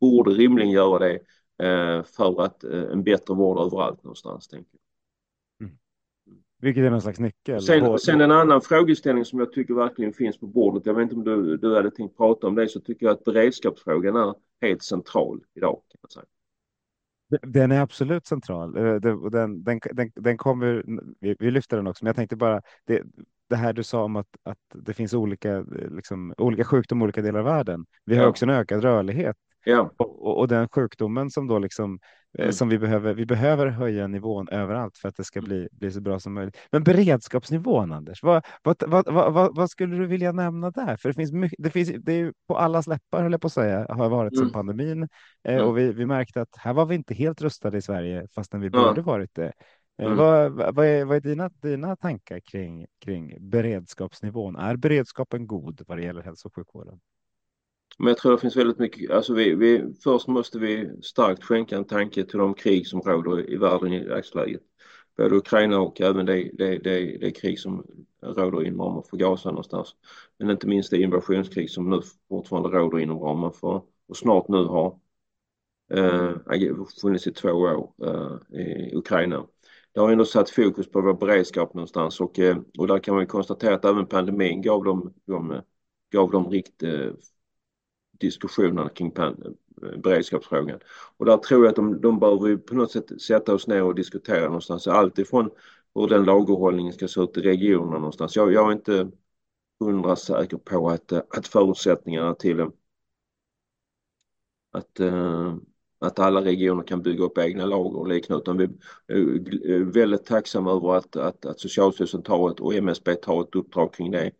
[0.00, 1.14] borde rimligen göra det
[1.66, 4.48] eh, för att eh, en bättre vård överallt någonstans.
[4.48, 4.83] Tänker jag.
[6.64, 7.62] Vilket är någon slags nyckel.
[7.62, 10.86] Sen, sen, en annan frågeställning som jag tycker verkligen finns på bordet.
[10.86, 13.24] Jag vet inte om du, du hade tänkt prata om det så tycker jag att
[13.24, 15.82] beredskapsfrågan är helt central idag.
[15.88, 16.24] Kan man säga.
[17.52, 18.76] Den är absolut central.
[18.76, 20.84] Eh, den, den, den, den kommer,
[21.20, 23.02] vi, vi lyfter den också, men jag tänkte bara, det,
[23.48, 27.22] det här du sa om att, att det finns olika, liksom, olika sjukdomar i olika
[27.22, 27.86] delar av världen.
[28.04, 29.36] Vi har också en ökad rörlighet.
[29.64, 29.90] Ja.
[29.96, 31.98] Och, och, den sjukdomen som då liksom
[32.38, 32.52] eh, mm.
[32.52, 33.14] som vi behöver.
[33.14, 35.48] Vi behöver höja nivån överallt för att det ska mm.
[35.48, 36.56] bli, bli så bra som möjligt.
[36.72, 40.96] Men beredskapsnivån, Anders, vad, vad, vad, vad, vad skulle du vilja nämna där?
[40.96, 43.52] För det finns mycket, det finns, det är på allas läppar, höll jag på att
[43.52, 44.44] säga, har varit mm.
[44.44, 45.02] som pandemin.
[45.44, 45.66] Eh, mm.
[45.66, 48.70] Och vi, vi märkte att här var vi inte helt rustade i Sverige, fastän vi
[48.70, 49.52] borde varit det.
[49.98, 50.18] Eh, mm.
[50.18, 54.56] Vad, vad, är, vad är dina, dina tankar kring, kring beredskapsnivån?
[54.56, 57.00] Är beredskapen god vad det gäller hälso och sjukvården?
[57.98, 61.76] Men jag tror det finns väldigt mycket, alltså vi, vi, först måste vi starkt skänka
[61.76, 64.62] en tanke till de krig som råder i världen i dagsläget.
[65.16, 67.86] Både Ukraina och även det, det, det, det krig som
[68.22, 69.96] råder inom ramen för Gaza någonstans.
[70.38, 74.64] Men inte minst det invasionskrig som nu fortfarande råder inom ramen för och snart nu
[74.64, 74.98] har
[75.90, 76.32] eh,
[77.00, 79.46] funnits i två år eh, i Ukraina.
[79.92, 83.26] Det har ändå satt fokus på vår beredskap någonstans och, eh, och där kan man
[83.26, 85.60] konstatera att även pandemin gav dem, de,
[86.12, 87.10] gav dem rikt, eh,
[88.18, 89.30] diskussionerna kring eh,
[89.98, 90.78] beredskapsfrågan.
[91.16, 93.82] Och där tror jag att de, de bör vi på något sätt sätta oss ner
[93.82, 94.86] och diskutera någonstans.
[94.86, 95.50] Alltifrån
[95.94, 98.36] hur den lagerhållningen ska se ut i regionerna någonstans.
[98.36, 99.10] Jag, jag är inte
[99.80, 102.60] hundra säker på att, eh, att förutsättningarna till
[104.70, 105.54] att, eh,
[105.98, 108.64] att alla regioner kan bygga upp egna lager och liknande utan vi
[109.74, 113.94] är väldigt tacksamma över att, att, att Socialstyrelsen tar ett och MSB tar ett uppdrag
[113.94, 114.30] kring det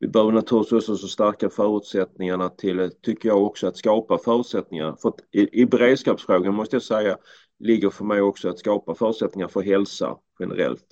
[0.00, 4.96] vi behöver naturligtvis också stärka förutsättningarna till, tycker jag också, att skapa förutsättningar.
[5.02, 7.18] För att i, i beredskapsfrågan måste jag säga
[7.58, 10.86] ligger för mig också att skapa förutsättningar för hälsa generellt.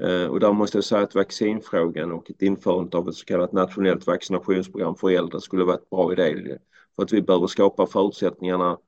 [0.00, 3.52] Eh, och där måste jag säga att vaccinfrågan och ett införande av ett så kallat
[3.52, 6.58] nationellt vaccinationsprogram för äldre skulle vara ett bra idé.
[6.96, 8.78] För att vi behöver skapa förutsättningarna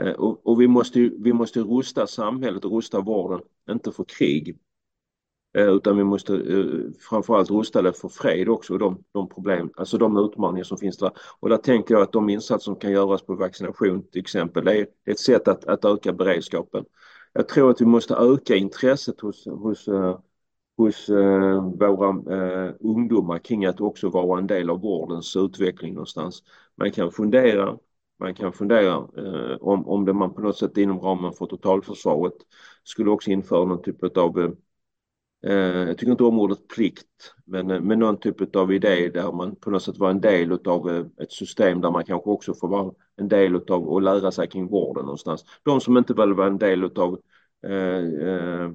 [0.00, 3.40] eh, och, och vi, måste, vi måste rusta samhället och rusta vården,
[3.70, 4.58] inte för krig
[5.52, 9.98] Eh, utan vi måste eh, framförallt rusta det för fred också, de, de problem, alltså
[9.98, 11.10] de utmaningar som finns där.
[11.40, 14.78] Och där tänker jag att de insatser som kan göras på vaccination till exempel, det
[14.78, 16.84] är ett sätt att, att öka beredskapen.
[17.32, 20.18] Jag tror att vi måste öka intresset hos, hos, eh,
[20.76, 21.08] hos
[21.78, 22.22] våra
[22.80, 26.42] ungdomar kring att också vara en del av vårdens utveckling någonstans.
[26.76, 27.78] Man kan fundera,
[28.18, 28.98] man kan fundera
[29.60, 32.34] om, om det man på något sätt inom ramen för totalförsvaret
[32.84, 34.56] skulle också införa någon typ av
[35.42, 39.32] Eh, jag tycker inte om ordet plikt, men, eh, med någon typ av idé där
[39.32, 42.54] man på något sätt var en del av eh, ett system där man kanske också
[42.54, 45.44] får vara en del av och lära sig kring vården någonstans.
[45.62, 47.20] De som inte vill vara en del av
[47.66, 48.70] eh,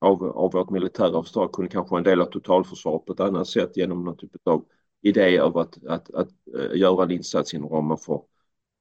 [0.00, 3.48] av, av vårt militära försvar kunde kanske vara en del av totalförsvaret på ett annat
[3.48, 4.64] sätt genom någon typ av
[5.02, 8.22] idé av att, att, att, att göra en insats inom ramen för,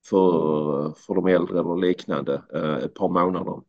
[0.10, 2.42] för, för de äldre eller liknande
[2.84, 3.62] ett par månader.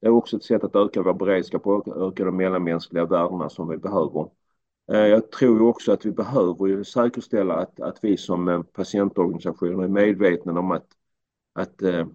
[0.00, 3.68] Det är också ett sätt att öka vår beredskap och öka de mellanmänskliga värdena som
[3.68, 4.30] vi behöver.
[4.92, 9.88] Eh, jag tror också att vi behöver säkerställa att, att vi som eh, patientorganisationer är
[9.88, 10.86] medvetna om att,
[11.52, 12.06] att, eh,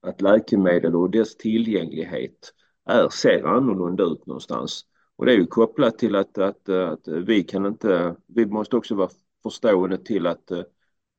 [0.00, 2.52] att läkemedel och dess tillgänglighet
[2.84, 4.86] är, ser annorlunda ut någonstans.
[5.16, 8.94] Och det är ju kopplat till att, att, att vi kan inte, vi måste också
[8.94, 9.10] vara
[9.42, 10.50] förstående till att,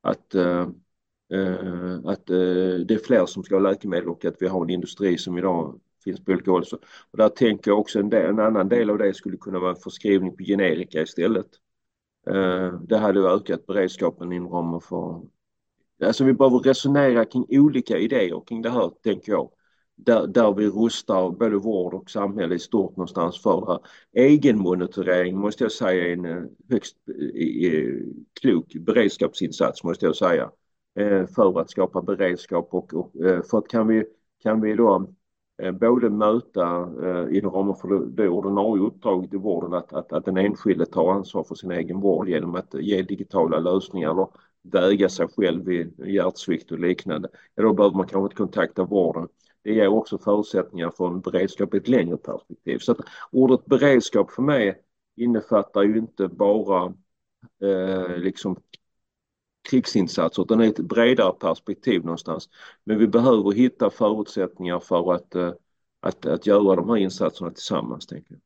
[0.01, 0.35] att
[1.33, 4.69] Eh, att eh, det är fler som ska ha läkemedel och att vi har en
[4.69, 6.63] industri som idag finns på olika håll.
[7.11, 9.75] Och där tänker jag också en, del, en annan del av det skulle kunna vara
[9.75, 11.47] förskrivning på generika istället.
[12.27, 15.21] Eh, det hade ökat beredskapen inom ramen för...
[16.03, 19.51] Alltså vi behöver resonera kring olika idéer kring det här, tänker jag.
[19.95, 23.79] Där, där vi rustar både vård och samhälle i stort någonstans för det här.
[24.25, 26.97] Egenmonitorering måste jag säga är en högst
[28.41, 30.51] klok beredskapsinsats måste jag säga.
[30.95, 34.05] Eh, för att skapa beredskap och, och eh, för att kan vi,
[34.43, 35.07] kan vi då
[35.61, 36.89] eh, både möta
[37.31, 41.43] inom ramen för det ordinarie uppdraget i vården att, att, att den enskilde tar ansvar
[41.43, 44.27] för sin egen vård genom att ge digitala lösningar eller
[44.63, 47.29] väga sig själv vid hjärtsvikt och liknande.
[47.55, 49.27] Ja, då behöver man kanske inte kontakta vården.
[49.63, 52.77] Det ger också förutsättningar för en beredskap i ett längre perspektiv.
[52.77, 52.99] Så att
[53.31, 54.81] ordet beredskap för mig
[55.15, 56.93] innefattar ju inte bara
[57.61, 58.57] eh, liksom
[59.69, 62.49] krigsinsatser utan ett bredare perspektiv någonstans.
[62.83, 65.53] Men vi behöver hitta förutsättningar för att, eh,
[66.01, 68.07] att, att göra de här insatserna tillsammans.
[68.07, 68.41] Tänker jag.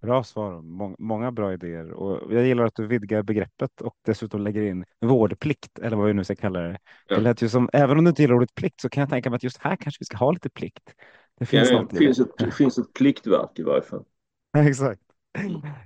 [0.00, 0.62] Bra svar,
[0.98, 5.78] många bra idéer och jag gillar att du vidgar begreppet och dessutom lägger in vårdplikt
[5.78, 6.78] eller vad vi nu ska kalla det.
[7.08, 7.16] Ja.
[7.16, 9.30] Det lät ju som, även om du inte gillar ordet plikt så kan jag tänka
[9.30, 10.94] mig att just här kanske vi ska ha lite plikt.
[11.38, 14.04] Det finns, ja, det finns, ett, det finns ett pliktverk i varje fall.
[14.56, 15.02] Exakt.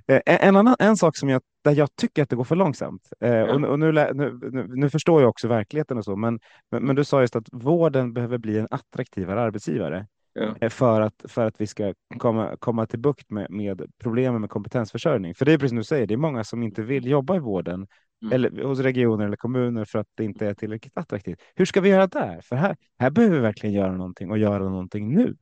[0.07, 3.09] Eh, en, annan, en sak som jag, där jag tycker att det går för långsamt,
[3.19, 6.39] eh, och, och nu, nu, nu, nu, förstår jag också verkligheten och så, men,
[6.71, 10.07] men, men, du sa just att vården behöver bli en attraktivare arbetsgivare.
[10.33, 10.55] ja.
[10.61, 14.49] Eh, för, att, för att vi ska komma, komma till bukt med, med problemen med
[14.49, 15.35] kompetensförsörjning.
[15.35, 17.39] För det är precis som du säger, det är många som inte vill jobba i
[17.39, 17.87] vården
[18.21, 18.33] mm.
[18.33, 21.39] eller hos regioner eller kommuner för att det inte är tillräckligt attraktivt.
[21.55, 22.41] Hur ska vi göra där?
[22.41, 25.35] För här, här behöver vi verkligen göra någonting och göra någonting nu.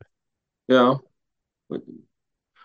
[0.66, 1.02] Ja.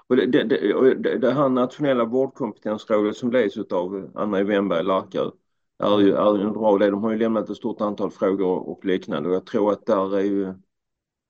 [0.08, 5.30] Och det, det, det, det här nationella vårdkompetensrådet som leds av Anna Wenberg, Larkö
[5.78, 6.90] är ju är en bra del.
[6.90, 10.16] De har ju lämnat ett stort antal frågor och liknande och jag tror att där
[10.16, 10.54] är ju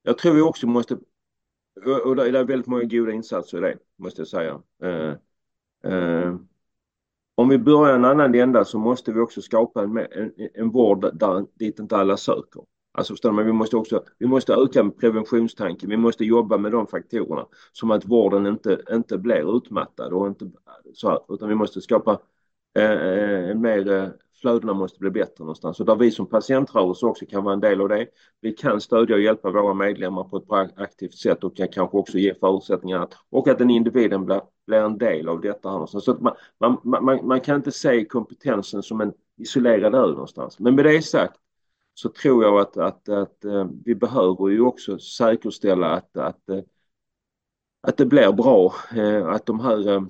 [0.03, 0.99] jag tror vi också måste
[2.05, 4.63] och det är väldigt många goda insatser i det måste jag säga.
[4.83, 5.15] Eh,
[5.93, 6.37] eh,
[7.35, 11.19] om vi börjar en annan ända så måste vi också skapa en, en, en vård
[11.19, 12.63] där, dit inte alla söker.
[12.99, 16.87] Alltså förstår man, vi måste också, vi måste öka preventionstanken, vi måste jobba med de
[16.87, 20.51] faktorerna som att vården inte, inte blir utmattad och inte
[20.95, 22.19] så här, utan vi måste skapa
[22.79, 24.09] eh, eh en mer eh,
[24.41, 27.81] flödena måste bli bättre någonstans och där vi som patientrörelse också kan vara en del
[27.81, 28.07] av det.
[28.41, 31.97] Vi kan stödja och hjälpa våra medlemmar på ett bra aktivt sätt och kan kanske
[31.97, 35.75] också ge förutsättningar att, och att den individen blir, blir en del av detta här
[35.75, 36.05] någonstans.
[36.05, 40.59] Så att man, man, man, man kan inte se kompetensen som en isolerad ö någonstans.
[40.59, 41.41] Men med det sagt
[41.99, 46.61] så tror jag att, att, att, att vi behöver ju också säkerställa att, att, eh,
[47.81, 50.07] att det blir bra, eh, att de här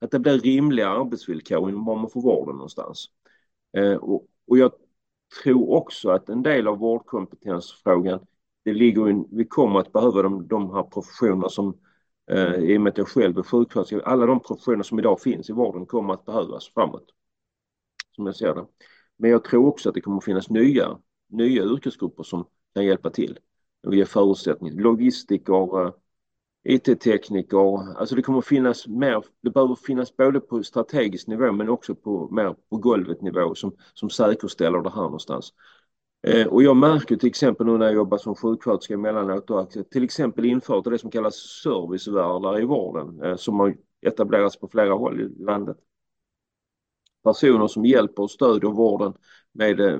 [0.00, 3.06] att det blir rimliga arbetsvillkor inom ramen för vården någonstans.
[4.00, 4.72] Och, och jag
[5.42, 8.26] tror också att en del av vårdkompetensfrågan,
[8.64, 11.78] det ligger in, vi kommer att behöva de, de här professionerna som
[12.30, 15.50] eh, i och med att jag själv är sjuksköterska, alla de professioner som idag finns
[15.50, 17.06] i vården kommer att behövas framåt.
[18.16, 18.66] Som jag ser det.
[19.18, 20.98] Men jag tror också att det kommer att finnas nya,
[21.28, 22.44] nya yrkesgrupper som
[22.74, 23.38] kan hjälpa till
[23.86, 24.74] och ge förutsättningar.
[24.74, 25.92] Logistiker, eh,
[26.68, 31.68] IT-tekniker, alltså det kommer att finnas mer, det behöver finnas både på strategisk nivå men
[31.68, 35.52] också på mer på golvet nivå som, som säkerställer det här någonstans.
[36.26, 40.04] Eh, och jag märker till exempel nu när jag jobbar som sjuksköterska emellanåt att till
[40.04, 45.20] exempel infört det som kallas servicevärdar i vården eh, som har etablerats på flera håll
[45.20, 45.76] i landet
[47.26, 49.12] personer som hjälper och stödjer vården
[49.52, 49.94] med eh,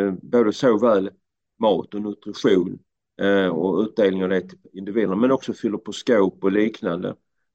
[0.00, 1.10] eh, både såväl
[1.58, 2.78] mat och nutrition
[3.20, 7.08] eh, och utdelning av det till individerna men också fyller på skåp och liknande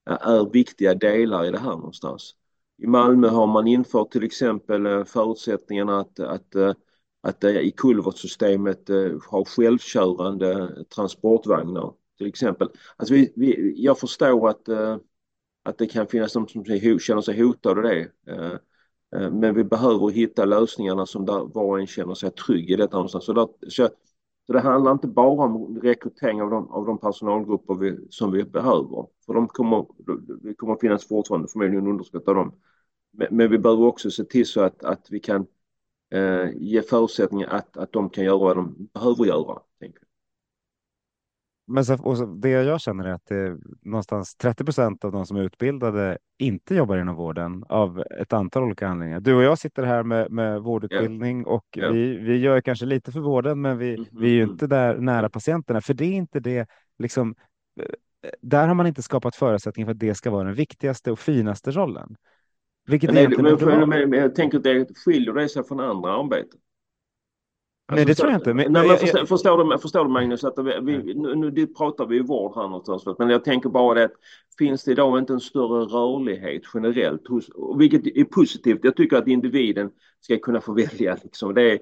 [0.09, 2.35] eh, är viktiga delar i det här någonstans.
[2.77, 6.73] I Malmö har man infört till exempel eh, förutsättningarna att, att, eh,
[7.21, 8.89] att i kulvertsystemet
[9.29, 12.69] ha självkörande transportvagnar till exempel.
[12.97, 14.69] Alltså vi, vi, jag förstår att,
[15.63, 16.65] att det kan finnas de som
[16.99, 18.07] känner sig hotade av det.
[19.15, 22.75] Eh, men vi behöver hitta lösningarna som där var och en känner sig trygg i
[22.75, 23.25] detta någonstans.
[23.25, 23.89] Så, där, så,
[24.47, 28.43] så det handlar inte bara om rekrytering av de, av de personalgrupper vi, som vi
[28.43, 29.07] behöver.
[29.25, 29.85] För de kommer,
[30.43, 32.53] det kommer att finnas fortfarande förmodligen underskott av dem.
[33.11, 35.45] Men, men, vi behöver också se till så att, att vi kan
[36.11, 39.59] eh, ge förutsättningar att, att de kan göra vad de behöver göra.
[39.79, 40.01] Tänker
[41.71, 45.37] men så, så, det jag känner är att det någonstans 30 procent av de som
[45.37, 49.19] är utbildade inte jobbar inom vården av ett antal olika anledningar.
[49.19, 51.53] Du och jag sitter här med, med vårdutbildning yeah.
[51.53, 51.93] och yeah.
[51.93, 54.19] Vi, vi gör kanske lite för vården, men vi, mm -hmm.
[54.19, 56.67] vi är ju inte där nära patienterna, för det är inte det
[56.99, 57.35] liksom.
[57.79, 57.85] Eh,
[58.41, 61.71] där har man inte skapat förutsättningar för att det ska vara den viktigaste och finaste
[61.71, 62.15] rollen.
[62.87, 66.59] Vilket men, men, men, men jag tänker att det skiljer det sig från andra arbeten.
[67.91, 68.53] Nej, det tror jag inte.
[68.53, 72.19] Men, nej, men förstår, förstår, du, förstår du Magnus, att vi, nu, nu pratar vi
[72.19, 74.13] vård här någonstans, men jag tänker bara det att
[74.57, 78.79] finns det idag inte en större rörlighet generellt, hos, vilket är positivt.
[78.83, 81.17] Jag tycker att individen ska kunna få välja.
[81.23, 81.53] Liksom.
[81.53, 81.79] Det är,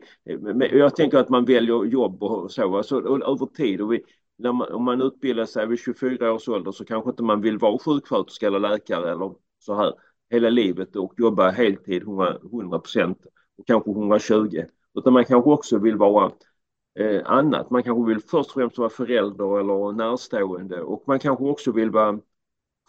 [0.77, 3.81] jag tänker att man väljer jobb och så, alltså, och över tid.
[3.81, 4.03] Och vi,
[4.43, 7.79] man, om man utbildar sig vid 24 års ålder så kanske inte man vill vara
[7.79, 9.93] sjuksköterska eller läkare eller så här
[10.29, 13.17] hela livet och jobba heltid 100 procent
[13.57, 14.63] och kanske 120
[14.95, 16.31] utan man kanske också vill vara
[16.99, 17.69] eh, annat.
[17.69, 21.91] Man kanske vill först och främst vara förälder eller närstående och man kanske också vill
[21.91, 22.19] vara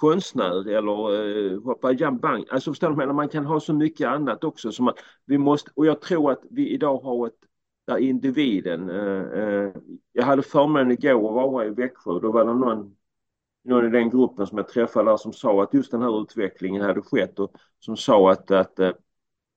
[0.00, 2.44] konstnär eller eh, hoppa jambang.
[2.50, 4.72] Alltså förstår du, man kan ha så mycket annat också.
[4.72, 4.94] Som man,
[5.26, 7.34] vi måste, och jag tror att vi idag har ett
[7.86, 9.72] där individen, eh, eh,
[10.12, 12.96] jag hade förmånen igår att vara i Växjö, då var det någon,
[13.64, 16.82] någon i den gruppen som jag träffade där som sa att just den här utvecklingen
[16.82, 18.92] hade skett och som sa att, att eh,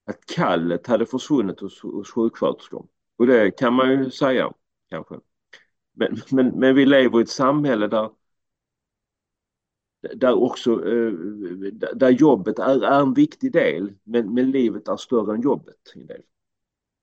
[0.06, 2.88] att kallet hade försvunnit hos, hos sjuksköterskor.
[3.18, 4.54] Och det kan man ju säga
[4.90, 5.16] kanske.
[5.96, 8.10] Men, men, men vi lever i ett samhälle där
[10.16, 11.12] där också eh,
[11.96, 15.76] där jobbet är, är en viktig del men, men livet är större än jobbet.
[15.96, 16.22] En del.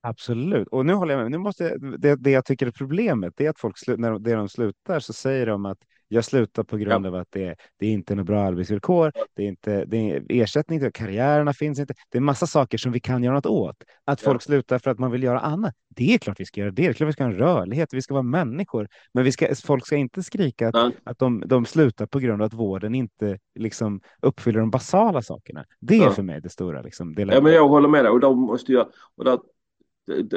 [0.02, 1.30] Absolut, och nu håller jag med.
[1.30, 4.36] Nu måste jag, det, det jag tycker är problemet är att folk när de, när
[4.36, 5.78] de slutar så säger de att
[6.12, 7.08] jag slutar på grund ja.
[7.08, 9.12] av att det, det är inte är några bra arbetsvillkor.
[9.34, 11.94] Det är inte det är ersättning, karriärerna finns inte.
[12.08, 13.76] Det är massa saker som vi kan göra något åt.
[14.04, 15.74] Att folk slutar för att man vill göra annat.
[15.88, 16.82] Det är klart vi ska göra det.
[16.82, 17.88] Det är klart vi ska ha en rörlighet.
[17.92, 21.64] Vi ska vara människor, men vi ska, folk ska inte skrika att, att de, de
[21.64, 25.64] slutar på grund av att vården inte liksom uppfyller de basala sakerna.
[25.80, 26.82] Det är för mig det stora.
[26.82, 29.38] Liksom, det ja, men jag håller med dig och då måste jag och där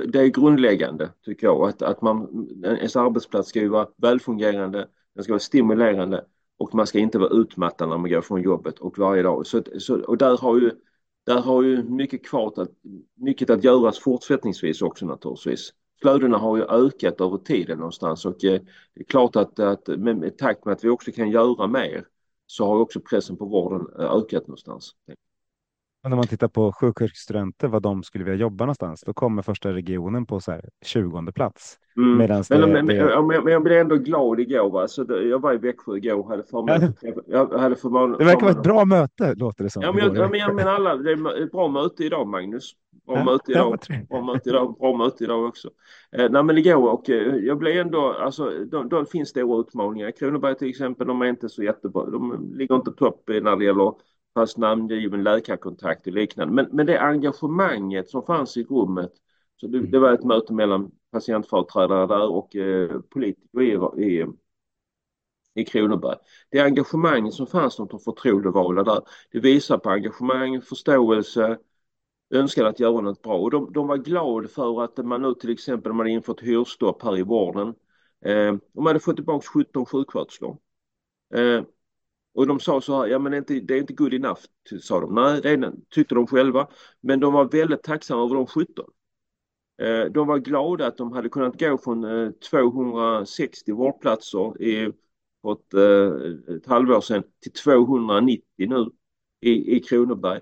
[0.08, 5.24] det är grundläggande tycker jag att, att man, ens arbetsplats ska ju vara välfungerande, den
[5.24, 6.26] ska vara stimulerande
[6.58, 9.48] och man ska inte vara utmattad när man går från jobbet och varje dag.
[9.48, 10.72] Så, så, och där har ju,
[11.26, 12.70] där har ju mycket kvar att,
[13.16, 15.74] mycket att göras fortsättningsvis också naturligtvis.
[16.02, 18.62] Flödena har ju ökat över tiden någonstans och eh,
[18.94, 22.06] det är klart att, att med, med takt med att vi också kan göra mer
[22.48, 24.92] så har också pressen på vården eh, ökat någonstans
[26.10, 30.26] när man tittar på sjuksköterskestudenter, vad de skulle vilja jobba någonstans, då kommer första regionen
[30.26, 31.78] på så här 20 plats.
[31.98, 32.18] Mm.
[32.18, 33.22] men, det, men, det...
[33.22, 34.72] men, jag blev ändå glad igår.
[34.72, 34.88] Va?
[34.88, 36.94] Så det, jag var i Växjö igår och hade förmånen.
[37.28, 39.84] Jag hade förmånen det verkar vara ett bra möte, låter det som.
[39.84, 42.72] Ja, men jag, men, jag menar alla, det är ett bra möte idag, Magnus.
[43.06, 43.80] Bra ja, möte idag.
[44.10, 45.70] Bra möte idag, bra möte idag också.
[46.12, 50.12] Eh, nej, men igår och eh, jag blev ändå, alltså, de, de finns stora utmaningar.
[50.12, 52.06] Kronoberg till exempel, de är inte så jättebra.
[52.06, 53.94] De ligger inte topp när det gäller
[54.34, 56.54] fast namngiven läkarkontakt och liknande.
[56.54, 59.12] Men, men det engagemanget som fanns i rummet,
[59.58, 64.26] så det, det var ett möte mellan patientföreträdare där och eh, politiker i, i,
[65.56, 66.18] i Kronoberg.
[66.50, 71.58] Det engagemanget som fanns hos de förtroendevalda där, det visar på engagemang, förståelse,
[72.30, 73.38] önskade att göra något bra.
[73.38, 77.18] Och de, de var glada för att man nu till exempel, man infört hyrstopp här
[77.18, 77.68] i vården.
[78.26, 80.58] Eh, de hade fått tillbaka 17 sjuksköterskor.
[81.34, 81.64] Eh,
[82.34, 84.42] och de sa så här, ja men det är inte, det är inte good enough,
[84.82, 85.16] sa de.
[85.16, 86.68] Nej, det tyckte de själva.
[87.02, 88.86] Men de var väldigt tacksamma över de 17.
[89.82, 94.92] Eh, de var glada att de hade kunnat gå från eh, 260 vårdplatser i,
[95.42, 98.90] på ett, eh, ett halvår sedan till 290 nu
[99.42, 100.40] i, i Kronoberg.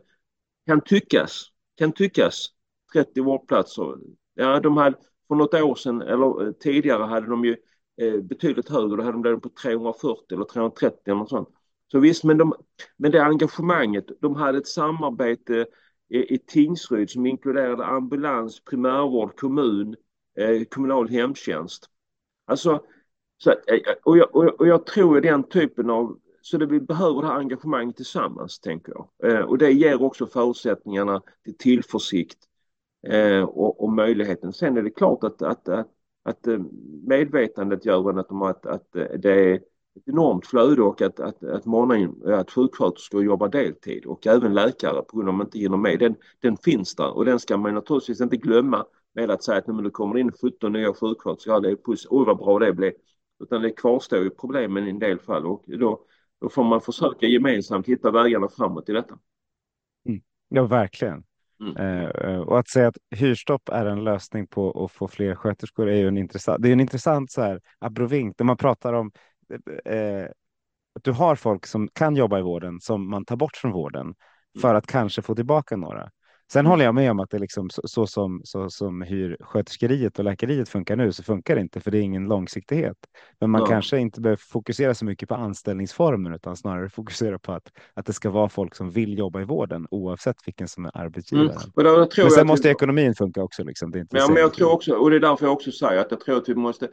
[0.67, 1.45] Kan tyckas,
[1.77, 2.47] kan tyckas
[2.93, 3.97] 30 vårdplatser.
[4.33, 7.55] Ja, de hade för något år sedan eller tidigare hade de ju
[8.21, 11.49] betydligt högre, då hade de blivit på 340 eller 330 eller något sånt.
[11.91, 12.53] Så visst, men, de,
[12.97, 15.65] men det engagemanget, de hade ett samarbete
[16.09, 19.95] i, i Tingsryd som inkluderade ambulans, primärvård, kommun,
[20.37, 21.89] eh, kommunal hemtjänst.
[22.45, 22.83] Alltså,
[23.37, 26.79] så, eh, eh, och, jag, och, och jag tror den typen av så det vi
[26.79, 29.31] behöver det här engagemanget tillsammans, tänker jag.
[29.31, 32.37] Eh, och det ger också förutsättningarna till tillförsikt
[33.07, 34.53] eh, och, och, möjligheten.
[34.53, 35.87] Sen är det klart att, att, att,
[36.23, 36.59] att eh,
[37.07, 39.59] medvetandet gör att, att, att det är
[39.95, 45.01] ett enormt flöde och att, att, att, många, att sjuksköterskor jobbar deltid och även läkare
[45.01, 45.99] på grund av att de inte hinner med.
[45.99, 49.67] Den, den finns där och den ska man naturligtvis inte glömma med att säga att
[49.67, 52.93] nu kommer in 17 nya sjuksköterskor, ja det är puss, oj vad bra det blev.
[53.43, 56.01] Utan det kvarstår ju problemen i en del fall och då,
[56.41, 59.17] då får man försöka gemensamt hitta vägarna framåt i detta.
[60.05, 60.21] Mm.
[60.49, 61.23] Ja, verkligen.
[61.61, 62.07] Mm.
[62.07, 65.95] Eh, och att säga att hyrstopp är en lösning på att få fler sköterskor är
[65.95, 69.11] ju en intressant, det är en intressant så här abrovink när man pratar om
[69.85, 70.25] eh,
[70.95, 74.15] att du har folk som kan jobba i vården som man tar bort från vården
[74.61, 74.77] för mm.
[74.77, 76.11] att kanske få tillbaka några.
[76.51, 76.69] Sen mm.
[76.69, 80.69] håller jag med om att det liksom så, så som så som hyrsköterskeriet och läkeriet
[80.69, 82.97] funkar nu så funkar det inte för det är ingen långsiktighet.
[83.39, 83.67] Men man ja.
[83.67, 88.13] kanske inte behöver fokusera så mycket på anställningsformen utan snarare fokusera på att, att det
[88.13, 91.49] ska vara folk som vill jobba i vården oavsett vilken som är arbetsgivaren.
[91.49, 91.71] Mm.
[91.75, 92.71] Men, då, men sen måste vi...
[92.71, 93.63] ekonomin funka också.
[93.63, 93.91] Liksom.
[93.91, 96.01] Det är inte ja, men jag tror också, och det är därför jag också säger
[96.01, 96.89] att jag tror att vi måste,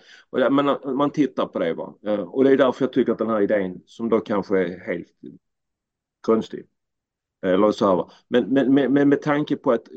[0.50, 1.94] man, man tittar på det va.
[2.06, 4.80] Eh, och det är därför jag tycker att den här idén som då kanske är
[4.86, 5.08] helt
[6.20, 6.66] konstig
[7.42, 8.10] eller så här.
[8.28, 9.88] Men, men, men, men med tanke på att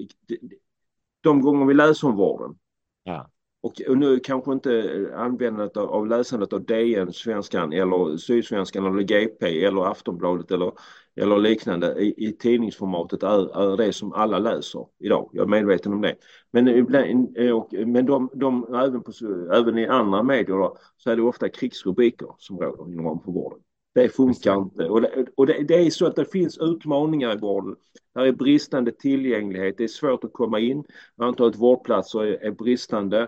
[1.22, 2.56] de gånger vi läser om vården
[3.04, 3.30] ja.
[3.62, 9.04] och, och nu kanske inte användandet av, av läsandet av DN, Svenskan eller Sydsvenskan eller
[9.04, 10.72] GP eller Aftonbladet eller,
[11.16, 15.30] eller liknande i, i tidningsformatet är, är det som alla läser idag.
[15.34, 16.16] Jag är medveten om det.
[16.52, 19.12] Men, ibland, och, men de, de, även, på,
[19.54, 23.60] även i andra medier då, så är det ofta krigsrubriker som råder inom för vården.
[23.94, 24.90] Det funkar inte.
[24.90, 27.76] Och, det, och det, det, är så att det finns utmaningar i vården.
[28.14, 30.84] Det är bristande tillgänglighet, det är svårt att komma in.
[31.18, 33.28] Antalet vårdplatser är, är bristande.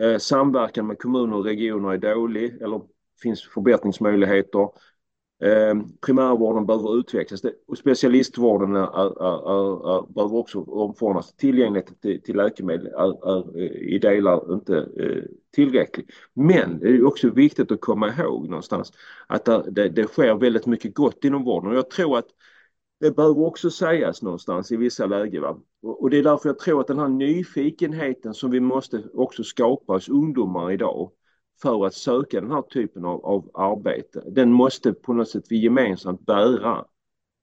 [0.00, 2.82] Eh, samverkan med kommuner och regioner är dålig eller
[3.22, 4.68] finns förbättringsmöjligheter.
[5.42, 5.74] Eh,
[6.06, 11.36] primärvården behöver utvecklas och specialistvården är, är, är, behöver också omformas.
[11.36, 15.22] Tillgängligheten till, till läkemedel är, i delar inte eh,
[15.54, 16.10] tillräcklig.
[16.34, 18.92] Men det är också viktigt att komma ihåg någonstans
[19.26, 22.28] att det, det sker väldigt mycket gott inom vården och jag tror att
[23.00, 25.42] det behöver också sägas någonstans i vissa lägen.
[25.42, 25.58] Va?
[25.82, 29.92] Och det är därför jag tror att den här nyfikenheten som vi måste också skapa
[29.92, 31.10] hos ungdomar idag
[31.62, 34.22] för att söka den här typen av, av arbete.
[34.26, 36.84] Den måste på något sätt vi gemensamt bära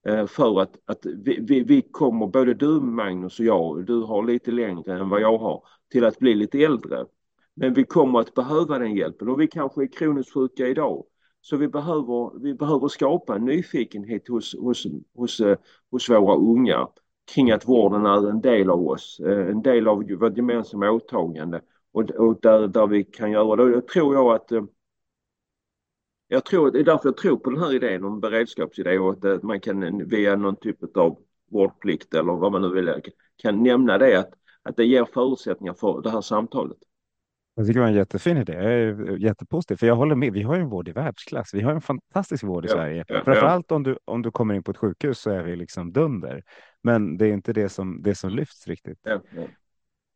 [0.06, 4.22] eh, för att, att vi, vi, vi, kommer, både du Magnus och jag, du har
[4.22, 7.04] lite längre än vad jag har, till att bli lite äldre.
[7.56, 11.04] Men vi kommer att behöva den hjälpen och vi kanske är kroniskt sjuka idag.
[11.40, 15.58] Så vi behöver, vi behöver skapa en nyfikenhet hos, hos, hos, eh,
[15.90, 16.88] hos våra unga
[17.34, 21.60] kring att vården är en del av oss, eh, en del av vårt gemensamma åtagande
[21.92, 23.72] och, och där, där vi kan göra det.
[23.72, 24.64] Jag tror jag att eh,
[26.28, 29.42] jag tror, det är därför jag tror på den här idén om beredskapsidé och att
[29.42, 31.18] man kan via någon typ av
[31.50, 33.02] vårdplikt eller vad man nu vill
[33.36, 34.30] kan nämna det att,
[34.62, 36.78] att det ger förutsättningar för det här samtalet.
[37.58, 38.52] Jag tycker det var en jättefin idé.
[38.52, 40.32] Jag är jättepositiv, för jag håller med.
[40.32, 41.54] Vi har ju en vård i världsklass.
[41.54, 43.04] Vi har en fantastisk vård i ja, Sverige.
[43.08, 43.76] Ja, Framförallt ja.
[43.76, 46.42] om du, om du kommer in på ett sjukhus så är vi liksom dunder.
[46.82, 48.98] Men det är inte det som, det som lyfts riktigt.
[49.02, 49.20] Ja,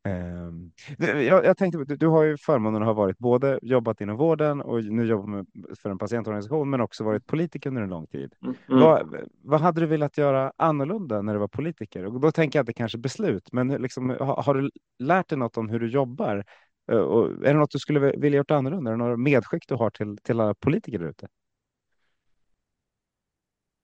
[0.09, 4.17] Um, jag, jag, tänkte, du, du har ju förmånen att ha varit både jobbat inom
[4.17, 5.45] vården och nu jobbar med,
[5.81, 8.33] för en patientorganisation, men också varit politiker under en lång tid.
[8.43, 8.55] Mm.
[8.69, 8.81] mm.
[8.81, 12.05] Vad, vad hade du velat göra annorlunda när du var politiker?
[12.05, 15.57] Och då tänker jag inte kanske beslut, men liksom, har, har, du lärt dig något
[15.57, 16.45] om hur du jobbar?
[16.91, 18.91] Uh, och är det något du skulle vilja gjort annorlunda?
[18.91, 21.27] Är det några medskick du har till, till alla politiker där ute?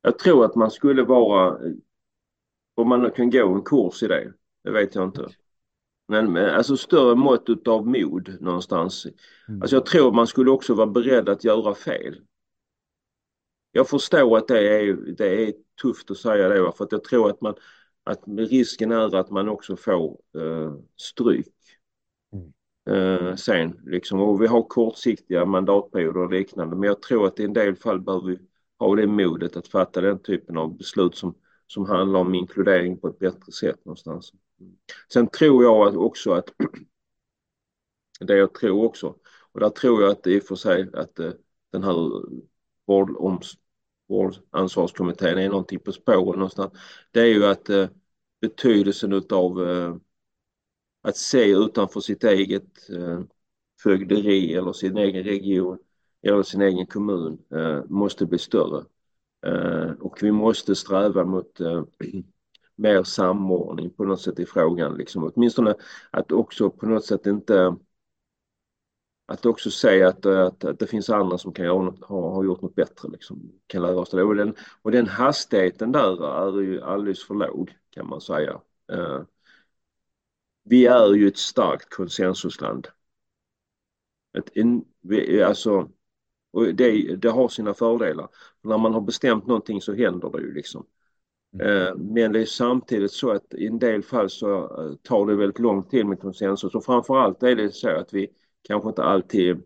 [0.01, 1.59] Jag tror att man skulle vara,
[2.75, 4.33] om man kan gå en kurs i det,
[4.63, 5.27] det vet jag inte.
[6.07, 9.07] Men alltså större mått av mod någonstans.
[9.47, 9.61] Mm.
[9.61, 12.21] Alltså jag tror man skulle också vara beredd att göra fel.
[13.71, 17.29] Jag förstår att det är, det är tufft att säga det för att jag tror
[17.29, 17.55] att man
[18.03, 21.47] att risken är att man också får uh, stryk
[22.87, 27.43] eh, sen liksom och vi har kortsiktiga mandatperioder och liknande men jag tror att i
[27.43, 28.39] en del fall behöver vi
[28.79, 31.35] ha det modet att fatta den typen av beslut som,
[31.67, 34.33] som handlar om inkludering på ett bättre sätt någonstans.
[35.13, 36.53] Sen tror jag också att
[38.19, 39.15] det jag tror också
[39.51, 41.31] och där tror jag att i och för sig att eh,
[41.71, 41.95] den här
[44.07, 46.73] vårdansvarskommittén är någonting på spåren någonstans.
[47.11, 47.87] Det är ju att eh,
[48.41, 49.95] betydelsen utav eh,
[51.07, 53.21] att se utanför sitt eget eh,
[53.83, 55.77] fögderi eller sin egen region
[56.21, 58.85] eller sin egen kommun eh, måste bli större.
[59.45, 61.59] Eh, och vi måste sträva mot
[62.75, 64.97] mer samordning på något sätt i frågan.
[64.97, 65.31] Liksom.
[65.35, 65.75] Åtminstone
[66.11, 67.75] att också på något sätt inte
[69.25, 72.43] att också säga att, att, att det finns andra som kan göra något, ha, ha
[72.43, 74.23] gjort något bättre, liksom, kan lära oss det.
[74.23, 78.61] Och den, och den hastigheten där är ju alldeles för låg kan man säga.
[78.91, 79.21] Eh,
[80.69, 82.87] vi är ju ett starkt konsensusland.
[84.37, 85.89] Ett in, vi, alltså,
[86.73, 88.27] det, det har sina fördelar.
[88.61, 90.85] När man har bestämt någonting så händer det ju liksom.
[91.53, 91.67] Mm.
[91.67, 95.35] Eh, men det är samtidigt så att i en del fall så eh, tar det
[95.35, 98.27] väldigt lång tid med konsensus och framförallt är det så att vi
[98.67, 99.63] kanske inte alltid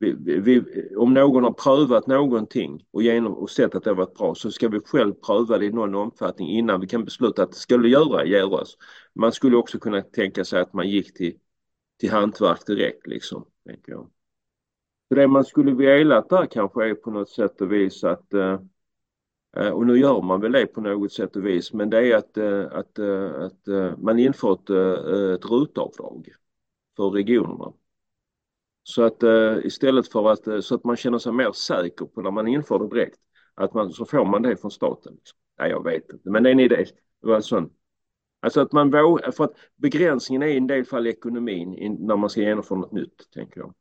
[0.00, 0.62] vi, vi,
[0.96, 4.50] om någon har prövat någonting och, genom, och sett att det har varit bra så
[4.50, 7.88] ska vi själv pröva det i någon omfattning innan vi kan besluta att det skulle
[7.88, 8.76] göra, göras.
[9.14, 11.38] Man skulle också kunna tänka sig att man gick till,
[11.98, 13.44] till hantverk direkt liksom.
[13.66, 14.10] Tänker jag.
[15.08, 18.60] Så det man skulle vilja där kanske är på något sätt och vis att eh,
[19.56, 22.16] eh, och nu gör man väl det på något sätt och vis, men det är
[22.16, 22.98] att, eh, att,
[23.44, 24.70] att man inför ett,
[25.40, 26.28] ett rutavdrag
[26.96, 27.72] för regionerna.
[28.90, 29.22] Så att
[29.64, 32.88] istället för att, så att man känner sig mer säker på när man inför det
[32.88, 33.18] direkt,
[33.54, 35.12] att man, så får man det från staten.
[35.58, 36.84] Nej, jag vet inte, men det är en idé.
[37.22, 37.70] Det var sån.
[38.42, 42.30] Alltså att man vågar, för att begränsningen är i en del fall ekonomin när man
[42.30, 43.74] ska genomföra något nytt, tänker jag.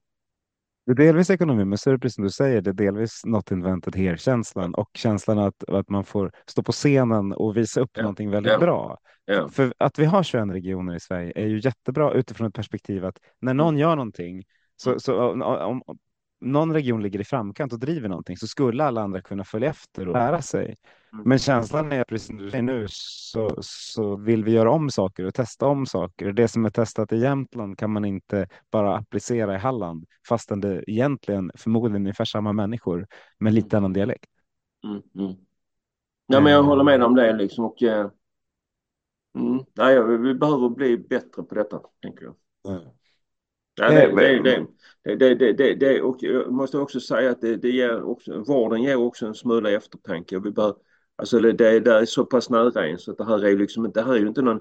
[0.85, 3.21] Det är delvis ekonomi, men så är det precis som du säger, det är delvis
[3.25, 7.91] not invented here-känslan och känslan att, att man får stå på scenen och visa upp
[7.93, 8.01] ja.
[8.01, 8.59] någonting väldigt ja.
[8.59, 8.97] bra.
[9.25, 9.49] Ja.
[9.49, 13.17] För att vi har 21 regioner i Sverige är ju jättebra utifrån ett perspektiv att
[13.41, 13.79] när någon mm.
[13.79, 14.43] gör någonting
[14.81, 15.97] så, så om, om,
[16.41, 20.07] någon region ligger i framkant och driver någonting så skulle alla andra kunna följa efter
[20.07, 20.75] och lära sig.
[21.13, 21.23] Mm.
[21.25, 25.25] Men känslan är precis som du säger nu så, så vill vi göra om saker
[25.25, 26.31] och testa om saker.
[26.31, 30.83] Det som är testat i Jämtland kan man inte bara applicera i Halland fastän det
[30.87, 33.07] egentligen förmodligen är ungefär samma människor
[33.37, 34.29] med lite annan dialekt.
[34.83, 35.37] Mm, mm.
[36.27, 38.09] Ja, men jag håller med om det liksom och eh,
[39.37, 42.35] mm, nej, vi behöver bli bättre på detta tänker jag.
[42.75, 42.89] Mm.
[43.79, 44.43] Ja, det,
[45.03, 48.43] det, det, det, det, det, och jag måste också säga att det, det ger också,
[48.43, 50.39] vården ger också en smula eftertanke.
[50.39, 50.75] Vi bör,
[51.15, 53.91] alltså det, det, det är så pass nära en så att det här är liksom
[53.91, 54.59] det här är ju inte någon,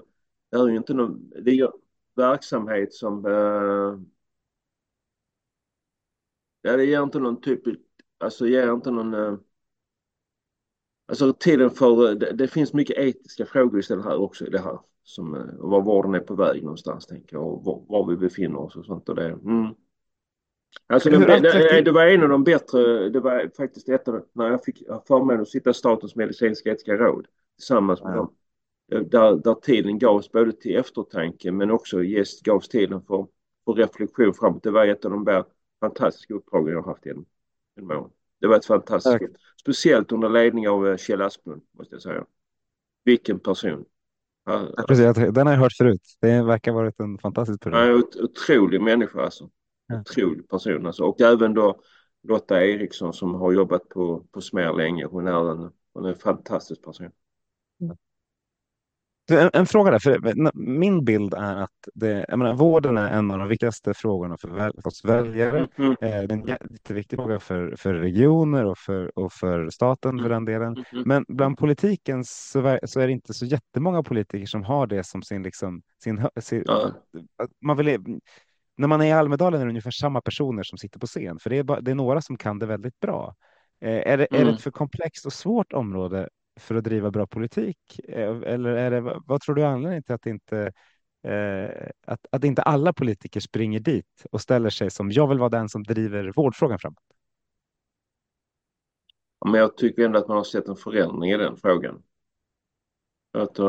[0.51, 1.71] det här är ju inte någon, det är
[2.15, 3.99] verksamhet som uh,
[6.61, 7.61] Ja, det ger inte någon typ,
[8.17, 9.37] alltså ger inte någon uh,
[11.09, 14.79] Alltså tiden för, det, det finns mycket etiska frågor istället här också i det här
[15.09, 18.59] som, och var vården är på väg någonstans tänker jag och var, var vi befinner
[18.59, 19.25] oss och sånt och det.
[19.25, 19.67] Mm.
[20.87, 24.49] Alltså det, det, det, var en av de bättre, det var faktiskt ett av när
[24.49, 28.15] jag fick förmånen att sitta i Statens medicinsk-etiska råd tillsammans med ja.
[28.15, 28.33] dem.
[29.09, 33.27] Där, där tiden gavs både till eftertanke men också ges, gavs tiden för,
[33.65, 34.63] för reflektion framåt.
[34.63, 35.43] Det var ett av de där
[35.79, 37.25] fantastiska uppdragen jag haft genom,
[37.75, 38.11] genom åren.
[38.39, 39.31] Det var ett fantastiskt, Tack.
[39.61, 42.25] speciellt under ledning av eh, Kjell Asplund måste jag säga.
[43.03, 43.85] Vilken person.
[44.49, 46.01] Ja, precis, den har jag hört förut.
[46.21, 47.79] Det verkar ha varit en fantastisk person.
[47.79, 49.49] Ja, otrolig människa alltså.
[49.87, 49.99] Ja.
[49.99, 51.03] Otrolig person alltså.
[51.03, 51.81] Och även då
[52.23, 55.05] Lotta Eriksson som har jobbat på, på Smer länge.
[55.05, 57.11] Hon är en, hon är en fantastisk person.
[59.29, 63.31] En, en, fråga där, för min bild är att det, jag menar, vården är en
[63.31, 65.67] av de viktigaste frågorna för, väl, för oss väljare.
[65.77, 65.91] Mm.
[65.91, 70.29] Eh, det är en jätteviktig fråga för, för regioner och för, och för staten för
[70.29, 70.85] den delen.
[70.91, 71.03] Mm.
[71.05, 75.21] Men bland politiken så, så, är det inte så jättemånga politiker som har det som
[75.21, 76.91] sin, liksom, sin, sin ja.
[77.61, 78.19] man vill,
[78.77, 81.49] när man är i Almedalen är det ungefär samma personer som sitter på scen, för
[81.49, 83.35] det är, bara, det är några som kan det väldigt bra.
[83.81, 84.41] Eh, är, det, mm.
[84.41, 86.29] är det ett för komplext och svårt område
[86.59, 87.99] för att driva bra politik?
[88.03, 90.71] Eh, eller är det, vad tror du är anledningen till att inte
[91.23, 95.49] eh, att, att inte alla politiker springer dit och ställer sig som jag vill vara
[95.49, 97.03] den som driver vårdfrågan framåt?
[99.45, 102.03] Men jag tycker ändå att man har sett en förändring i den frågan.
[103.33, 103.65] Att, eh,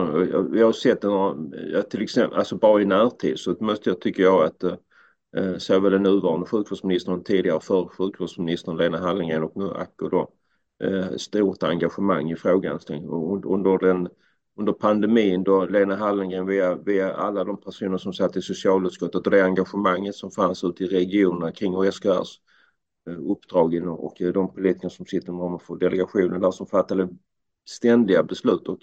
[0.52, 1.52] jag har sett en,
[1.90, 4.74] till exempel, alltså bara i närtid så måste jag, tycker jag att eh,
[5.36, 10.32] eh såväl den nuvarande sjukvårdsministern och tidigare förre sjukvårdsministern Lena Hallengren och nu Acko då
[10.84, 12.78] Eh, stort engagemang i frågan.
[13.44, 14.08] Under, den,
[14.56, 19.30] under pandemin då Lena Hallengren via, via alla de personer som satt i socialutskottet och
[19.30, 22.40] det engagemanget som fanns ute i regionerna kring OSKRs
[23.10, 27.08] eh, uppdrag och eh, de politiker som sitter med för delegationen där som fattade
[27.68, 28.78] ständiga beslut och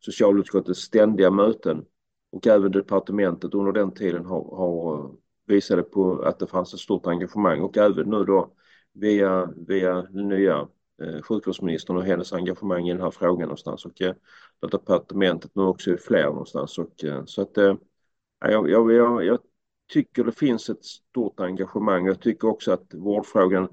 [0.00, 1.84] socialutskottets ständiga möten
[2.32, 5.14] och även departementet under den tiden har, har
[5.46, 8.52] visade på att det fanns ett stort engagemang och även nu då
[8.92, 10.68] via, via nya
[11.02, 14.14] Eh, sjukvårdsministern och hennes engagemang i den här frågan någonstans och eh,
[14.70, 16.78] departementet nu också är fler någonstans.
[16.78, 17.74] Och, eh, så att eh,
[18.40, 19.38] jag, jag, jag, jag
[19.92, 22.06] tycker det finns ett stort engagemang.
[22.06, 23.68] Jag tycker också att vårdfrågan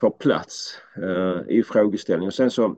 [0.00, 2.32] får plats eh, i frågeställningen.
[2.32, 2.76] Sen så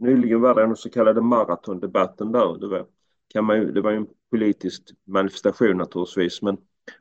[0.00, 2.58] nyligen var det den så kallade maratondebatten där.
[2.58, 2.86] Det var,
[3.28, 6.56] kan man ju, det var en politisk manifestation naturligtvis men,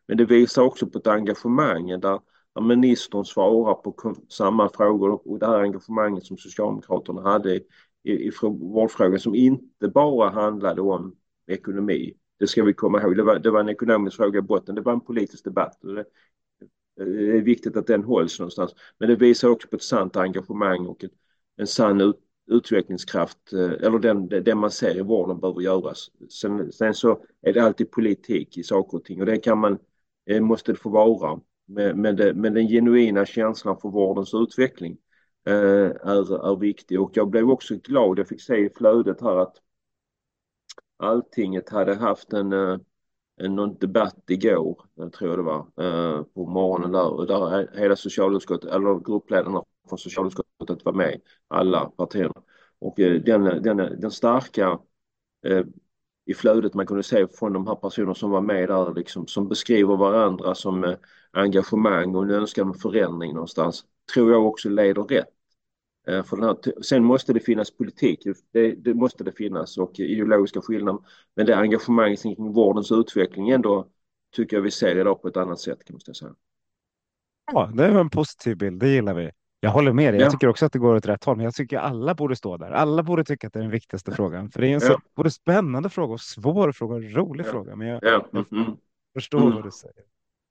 [0.08, 2.20] men det visar också på ett engagemang där
[2.64, 7.64] ministern svarar på samma frågor och det här engagemanget som Socialdemokraterna hade i,
[8.04, 11.16] i, i vårdfrågan som inte bara handlade om
[11.48, 12.14] ekonomi.
[12.40, 13.18] Det ska vi komma ihåg.
[13.18, 14.76] Det var, det var en ekonomisk fråga i botten.
[14.76, 15.78] Det var en politisk debatt.
[15.82, 18.76] Det, eh, det är viktigt att den hålls någonstans.
[18.98, 21.12] Men det visar också på ett sant engagemang och ett,
[21.58, 26.12] en sann ut, utvecklingskraft eh, eller den, det man ser i vården behöver göras.
[26.30, 29.78] Sen, sen så är det alltid politik i saker och ting och det kan man,
[30.26, 31.40] eh, måste det få vara.
[31.66, 34.98] Men, med, det, med den genuina känslan för vårdens utveckling
[35.46, 37.02] eh, är, är viktig.
[37.02, 39.56] Och jag blev också glad, jag fick se i flödet här att
[40.98, 42.78] Alltinget hade haft en, eh,
[43.38, 47.96] en någon debatt igår, eh, tror jag det var, eh, på morgonen där, där hela
[47.96, 52.44] socialutskottet, eller gruppledarna från socialutskottet var med, alla partierna.
[52.80, 54.80] Och eh, den, den, den starka
[55.46, 55.66] eh,
[56.26, 59.48] i flödet man kunde se från de här personerna som var med där, liksom, som
[59.48, 60.96] beskriver varandra som eh,
[61.32, 65.28] engagemang och en önskan om förändring någonstans, tror jag också leder rätt.
[66.08, 70.00] Eh, för den här, sen måste det finnas politik, det, det, måste det finnas och
[70.00, 71.02] eh, ideologiska skillnader.
[71.36, 73.88] Men det engagemanget kring vårdens utveckling ändå
[74.36, 76.36] tycker jag vi ser idag på ett annat sätt kan man säga.
[77.52, 79.32] Ja, det är en positiv bild, det gillar vi.
[79.66, 80.22] Jag håller med dig.
[80.22, 82.58] Jag tycker också att det går åt rätt håll, men jag tycker alla borde stå
[82.58, 82.72] där.
[82.72, 85.32] Alla borde tycka att det är den viktigaste frågan, för det är en så både
[85.32, 87.76] spännande fråga och svår fråga och rolig fråga.
[87.76, 88.66] Men jag, jag mm.
[89.14, 89.54] förstår mm.
[89.54, 90.04] vad du säger.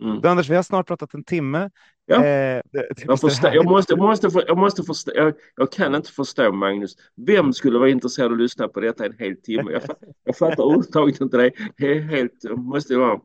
[0.02, 0.20] Mm.
[0.20, 1.70] Du, Anders, vi har snart pratat en timme.
[2.06, 2.16] Ja.
[2.16, 6.10] Eh, det, jag, förstå, jag, måste, jag, måste, jag, måste förstå, jag, jag, kan inte
[6.12, 6.96] förstå, Magnus.
[7.26, 9.72] Vem skulle vara intresserad av att lyssna på detta en hel timme?
[9.72, 9.82] Jag,
[10.24, 11.50] jag fattar överhuvudtaget inte det.
[11.76, 13.20] Det är helt, måste vara.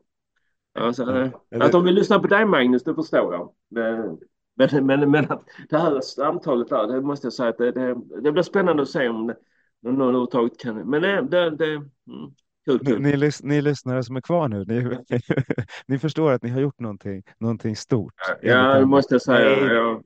[0.78, 1.30] Alltså, eh,
[1.60, 3.52] att de vill lyssna på dig, Magnus, det förstår jag.
[3.70, 4.18] Men,
[4.60, 5.26] men, men, men
[5.68, 8.88] det här samtalet där, det måste jag säga att det, det, det blir spännande att
[8.88, 9.34] se om,
[9.82, 10.76] någon överhuvudtaget kan.
[10.76, 11.88] Men det, det, det mm,
[12.64, 13.00] kul, kul.
[13.02, 14.98] Ni, ni, ni lyssnare som är kvar nu, ni,
[15.86, 18.14] ni förstår att ni har gjort någonting, någonting stort.
[18.42, 19.74] Ja, det måste jag säga.
[19.74, 20.02] Ja,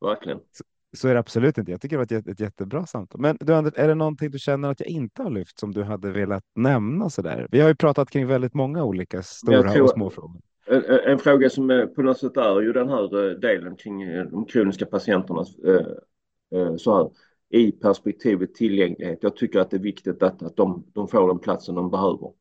[0.00, 0.38] verkligen.
[0.38, 0.64] Så,
[0.96, 1.70] så, är det absolut inte.
[1.70, 3.20] Jag tycker det var ett, ett jättebra samtal.
[3.20, 5.82] Men du, Anders, är det någonting du känner att jag inte har lyft som du
[5.82, 7.48] hade velat nämna så där?
[7.50, 10.40] Vi har ju pratat kring väldigt många olika stora tror, och små frågor.
[10.66, 14.24] En, en, fråga som på något sätt är ju den här eh, delen kring eh,
[14.24, 17.10] de kroniska patienterna eh, så här
[17.50, 19.18] i perspektivet tillgänglighet.
[19.22, 22.32] Jag tycker att det är viktigt att, att de, de får den platsen de behöver.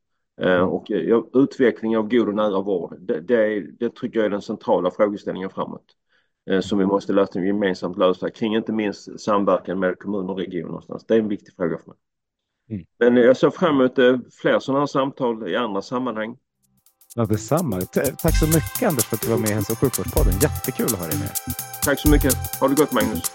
[0.42, 0.68] Mm.
[0.70, 0.92] Och
[1.34, 5.50] utveckling av god och nära vård, det, det, det tycker jag är den centrala frågeställningen
[5.50, 5.86] framåt.
[6.62, 11.06] Som vi måste lösa, gemensamt lösa kring inte minst samverkan med kommuner och regioner någonstans.
[11.06, 11.98] Det är en viktig fråga för mig.
[12.70, 12.86] Mm.
[13.00, 13.96] Men jag ser fram emot
[14.42, 16.38] fler sådana här samtal i andra sammanhang.
[17.16, 17.82] Ja, detsamma.
[18.22, 20.34] Tack så mycket Anders för att du var med i Hälso och sjukvårdspodden.
[20.42, 21.32] Jättekul att ha dig med.
[21.84, 22.34] Tack så mycket.
[22.60, 23.32] Ha det gott Magnus.